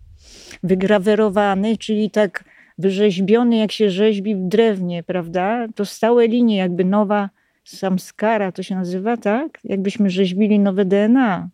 [0.63, 2.43] Wygrawerowany, czyli tak
[2.77, 5.67] wyrzeźbiony, jak się rzeźbi w drewnie, prawda?
[5.75, 7.29] To stałe linie, jakby nowa
[7.63, 9.59] samskara, to się nazywa, tak?
[9.63, 11.49] Jakbyśmy rzeźbili nowe DNA.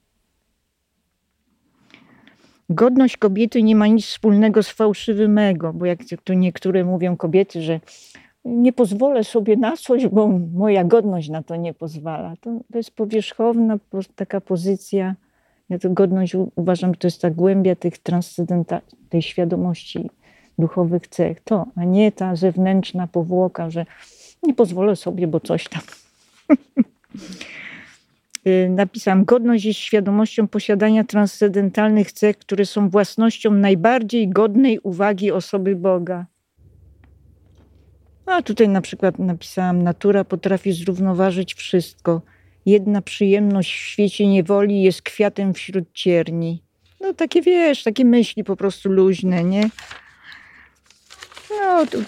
[2.69, 7.61] Godność kobiety nie ma nic wspólnego z fałszywym ego, bo jak tu niektóre mówią kobiety,
[7.61, 7.80] że
[8.45, 12.34] nie pozwolę sobie na coś, bo moja godność na to nie pozwala.
[12.41, 13.77] To, to jest powierzchowna
[14.15, 15.15] taka pozycja.
[15.70, 20.09] Ja to godność uważam, że to jest ta głębia tych transcendenta, tej świadomości
[20.59, 21.39] duchowych cech.
[21.43, 23.86] To, a nie ta zewnętrzna powłoka, że
[24.43, 25.82] nie pozwolę sobie, bo coś tam.
[28.47, 35.76] Y, napisałam, godność jest świadomością posiadania transcendentalnych cech, które są własnością najbardziej godnej uwagi osoby
[35.76, 36.26] Boga.
[38.26, 42.22] A tutaj na przykład napisałam, natura potrafi zrównoważyć wszystko.
[42.70, 46.63] Jedna przyjemność w świecie niewoli jest kwiatem wśród cierni.
[47.01, 49.70] No takie wiesz, takie myśli po prostu luźne, nie?
[51.49, 52.03] No, tu...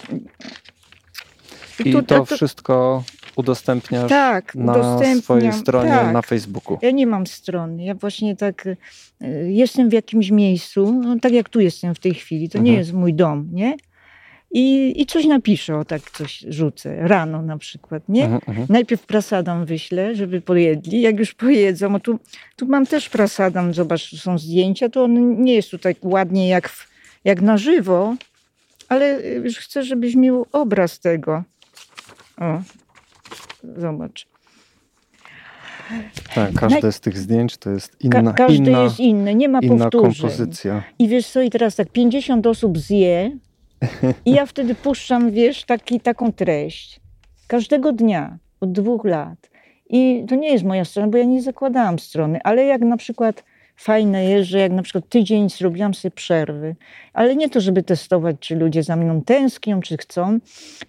[1.84, 3.04] I tu, to, to, wszystko
[3.36, 6.12] udostępniasz tak, na swojej stronie tak.
[6.12, 6.78] na Facebooku.
[6.82, 7.84] Ja nie mam strony.
[7.84, 8.76] Ja właśnie tak y,
[9.48, 12.48] jestem w jakimś miejscu, no, tak jak tu jestem w tej chwili.
[12.48, 12.64] To mhm.
[12.64, 13.76] nie jest mój dom, nie?
[14.52, 18.38] I, i coś napiszę, o tak coś rzucę, rano na przykład, nie?
[18.68, 21.00] Najpierw prasadam wyślę, żeby pojedli.
[21.00, 22.18] Jak już pojedzą, tu,
[22.56, 26.88] tu mam też prasadam, zobacz, są zdjęcia, to on nie jest tutaj ładnie jak, w,
[27.24, 28.16] jak na żywo,
[28.88, 31.42] ale już chcę, żebyś miał obraz tego.
[32.40, 32.62] O,
[33.76, 34.26] zobacz.
[36.34, 39.48] Tak, każde Naj- z tych zdjęć to jest Ka- inna, każdy inna, jest inny, nie
[39.48, 40.12] ma inna powtórzeń.
[40.14, 40.82] kompozycja.
[40.98, 43.38] I wiesz co, i teraz tak 50 osób zje
[44.24, 47.00] i ja wtedy puszczam, wiesz, taki, taką treść.
[47.46, 49.50] Każdego dnia, od dwóch lat.
[49.90, 53.44] I to nie jest moja strona, bo ja nie zakładałam strony, ale jak na przykład
[53.76, 56.76] fajne jest, że jak na przykład tydzień zrobiłam sobie przerwy,
[57.12, 60.38] ale nie to, żeby testować, czy ludzie za mną tęsknią, czy chcą,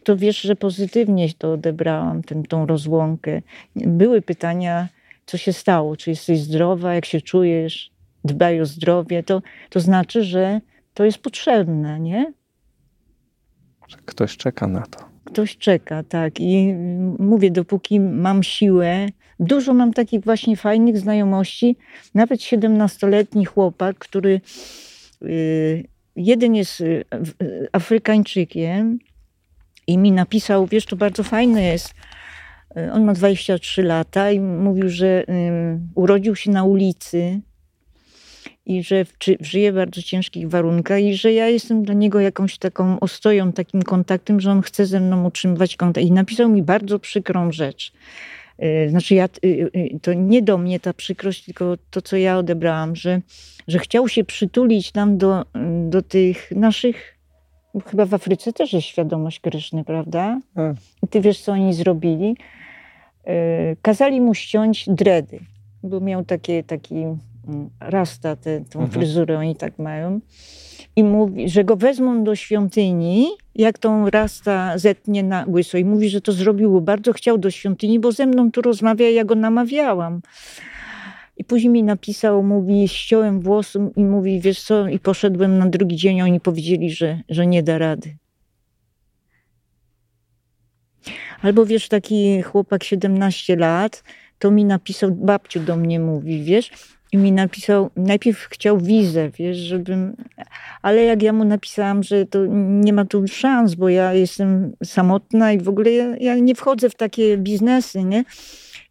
[0.03, 3.41] to wiesz, że pozytywnie to odebrałam, ten, tą rozłąkę.
[3.75, 4.87] Były pytania,
[5.25, 7.91] co się stało, czy jesteś zdrowa, jak się czujesz,
[8.25, 10.61] dbaj o zdrowie, to, to znaczy, że
[10.93, 12.33] to jest potrzebne, nie?
[14.13, 14.99] Ktoś czeka na to.
[15.23, 16.39] Ktoś czeka, tak.
[16.39, 16.73] I
[17.19, 19.07] mówię, dopóki mam siłę,
[19.39, 21.77] dużo mam takich właśnie fajnych znajomości.
[22.13, 24.41] Nawet 17-letni chłopak, który
[25.21, 25.83] y,
[26.15, 27.03] jeden jest y,
[27.41, 28.99] y, Afrykańczykiem
[29.87, 31.93] i mi napisał, wiesz, to bardzo fajne jest.
[32.93, 35.25] On ma 23 lata i mówił, że
[35.95, 37.41] urodził się na ulicy
[38.65, 39.05] i że
[39.39, 43.83] żyje w bardzo ciężkich warunkach i że ja jestem dla niego jakąś taką ostoją, takim
[43.83, 46.07] kontaktem, że on chce ze mną utrzymywać kontakt.
[46.07, 47.93] I napisał mi bardzo przykrą rzecz.
[48.63, 52.37] Y, Znaczy, ja, y, y, to nie do mnie ta przykrość, tylko to, co ja
[52.37, 53.21] odebrałam, że,
[53.67, 55.45] że chciał się przytulić nam do,
[55.89, 57.17] do tych naszych.
[57.85, 60.39] Chyba w Afryce też jest świadomość Kryszny, prawda?
[60.55, 60.73] A.
[61.03, 62.37] I ty wiesz, co oni zrobili?
[63.81, 65.39] Kazali mu ściąć dredy,
[65.83, 66.95] bo miał takie, taki
[67.79, 68.89] rasta, tę tą Mhm.
[68.91, 70.19] fryzurę, oni tak mają.
[70.95, 75.77] I mówi, że go wezmą do świątyni, jak tą rasta zetnie na łyso.
[75.77, 79.09] I mówi, że to zrobił, bo bardzo chciał do świątyni, bo ze mną tu rozmawia,
[79.09, 80.21] ja go namawiałam.
[81.37, 85.95] I później mi napisał, mówi, ściąłem włosy i mówi, wiesz co, i poszedłem na drugi
[85.95, 88.17] dzień, a oni powiedzieli, że, że nie da rady.
[91.41, 94.03] Albo wiesz, taki chłopak 17 lat,
[94.39, 96.71] to mi napisał, babciu do mnie mówi, wiesz,
[97.13, 100.15] i mi napisał, najpierw chciał wizę, wiesz, żebym,
[100.81, 105.51] ale jak ja mu napisałam, że to nie ma tu szans, bo ja jestem samotna
[105.51, 108.23] i w ogóle ja, ja nie wchodzę w takie biznesy, nie?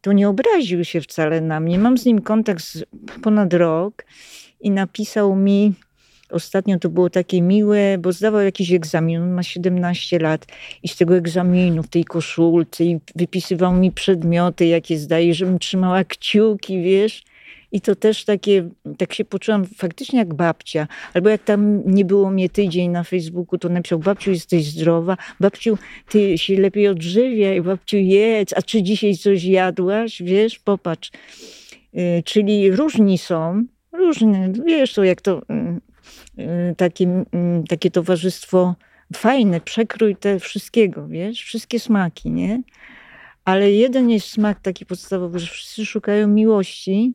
[0.01, 1.79] To nie obraził się wcale na mnie.
[1.79, 2.85] Mam z nim kontakt z
[3.23, 4.05] ponad rok
[4.61, 5.73] i napisał mi,
[6.31, 10.47] ostatnio to było takie miłe, bo zdawał jakiś egzamin, on ma 17 lat
[10.83, 16.05] i z tego egzaminu w tej koszulce i wypisywał mi przedmioty, jakie zdaje, żebym trzymała
[16.05, 17.32] kciuki, wiesz.
[17.73, 18.68] I to też takie,
[18.99, 20.89] tak się poczułam faktycznie jak babcia.
[21.14, 25.79] Albo jak tam nie było mnie tydzień na Facebooku, to napisał, babciu jesteś zdrowa, babciu
[26.09, 31.11] ty się lepiej odżywiaj, babciu jedz, a czy dzisiaj coś jadłaś, wiesz, popatrz.
[31.95, 35.43] Y, Czyli różni są, różne, wiesz to jak to
[36.39, 38.75] y, y, takie, y, takie towarzystwo
[39.16, 42.62] fajne, przekrój te wszystkiego, wiesz, wszystkie smaki, nie?
[43.45, 47.12] Ale jeden jest smak taki podstawowy, że wszyscy szukają miłości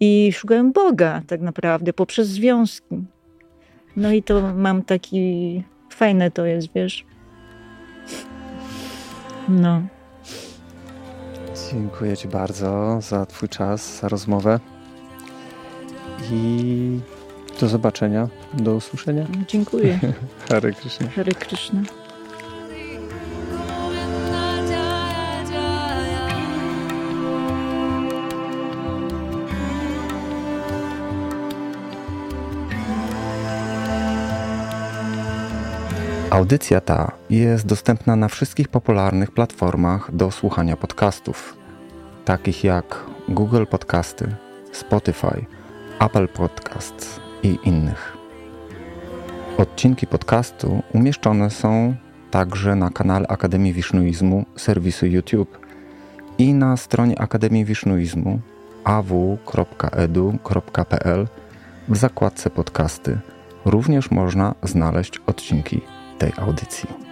[0.00, 3.04] i szukają Boga tak naprawdę poprzez związki.
[3.96, 7.04] No i to mam taki, fajne to jest, wiesz.
[9.48, 9.82] No.
[11.72, 14.60] Dziękuję Ci bardzo za Twój czas, za rozmowę.
[16.32, 16.98] I
[17.60, 19.26] do zobaczenia, do usłyszenia.
[19.48, 19.98] Dziękuję.
[20.48, 21.08] Hare Krishna.
[21.08, 21.82] Hare Krishna.
[36.40, 41.56] Audycja ta jest dostępna na wszystkich popularnych platformach do słuchania podcastów,
[42.24, 44.34] takich jak Google Podcasty,
[44.72, 45.46] Spotify,
[45.98, 48.16] Apple Podcasts i innych.
[49.58, 51.94] Odcinki podcastu umieszczone są
[52.30, 55.58] także na kanale Akademii Wisznuizmu serwisu YouTube
[56.38, 58.40] i na stronie Akademii Wisznuizmu
[58.84, 59.28] aw.edu.pl
[61.88, 63.18] w zakładce podcasty
[63.64, 65.80] również można znaleźć odcinki
[66.20, 67.09] tej audycji.